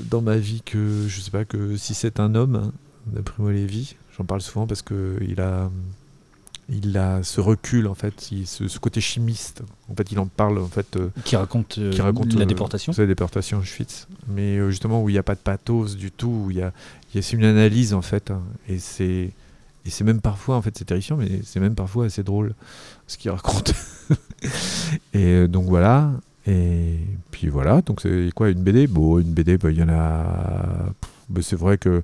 [0.10, 2.72] dans ma vie que je sais pas que si c'est un homme
[3.08, 3.96] de Primo Levi.
[4.18, 5.70] J'en parle souvent parce qu'il a,
[6.70, 8.14] il a ce recul, en fait,
[8.46, 9.64] ce, côté chimiste.
[9.92, 10.96] En fait, il en parle, en fait.
[10.96, 14.08] Euh, qui raconte, qui raconte la euh, déportation La déportation Auschwitz.
[14.28, 16.62] Mais euh, justement, où il n'y a pas de pathos du tout, où il y
[16.62, 16.72] a,
[17.12, 18.32] c'est une analyse, en fait.
[18.32, 18.42] Hein.
[18.68, 19.32] et c'est.
[19.86, 22.56] Et c'est même parfois, en fait, c'est terrifiant, mais c'est même parfois assez drôle
[23.06, 23.74] ce qu'il raconte.
[25.14, 26.14] et donc voilà.
[26.48, 27.00] Et
[27.32, 27.82] puis voilà.
[27.82, 30.86] Donc c'est quoi une BD Bon, une BD, bah, il y en a.
[31.28, 32.02] Bah, c'est vrai que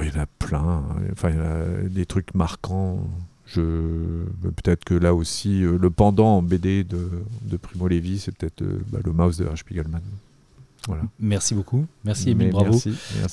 [0.00, 0.84] il y en a plein.
[1.12, 3.00] Enfin, il y a des trucs marquants.
[3.46, 4.24] Je...
[4.42, 8.80] Peut-être que là aussi, euh, le pendant en BD de, Primo Levi, c'est peut-être euh,
[8.88, 9.62] bah, le mouse de H.
[10.82, 11.08] Spiegelman.
[11.20, 11.86] Merci beaucoup.
[12.04, 12.80] Merci Emile, bravo.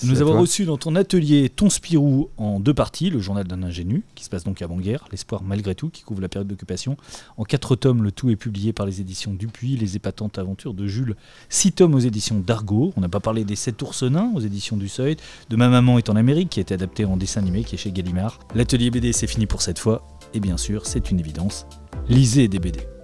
[0.04, 4.04] nous avons reçu dans ton atelier Ton Spirou en deux parties, le journal d'un ingénu,
[4.16, 6.98] qui se passe donc avant-guerre, l'espoir malgré tout, qui couvre la période d'occupation.
[7.38, 10.88] En quatre tomes, le tout est publié par les éditions Dupuis, les épatantes aventures de
[10.88, 11.16] Jules.
[11.50, 12.94] Six tomes aux éditions d'Argo.
[12.96, 15.18] On n'a pas parlé des Sept oursenins aux éditions du Seuil,
[15.50, 17.78] de Ma maman est en Amérique, qui a été adapté en dessin animé, qui est
[17.78, 18.40] chez Gallimard.
[18.56, 20.08] L'atelier BD, c'est fini pour cette fois.
[20.34, 21.66] Et bien sûr, c'est une évidence.
[22.08, 22.99] Lisez des BD.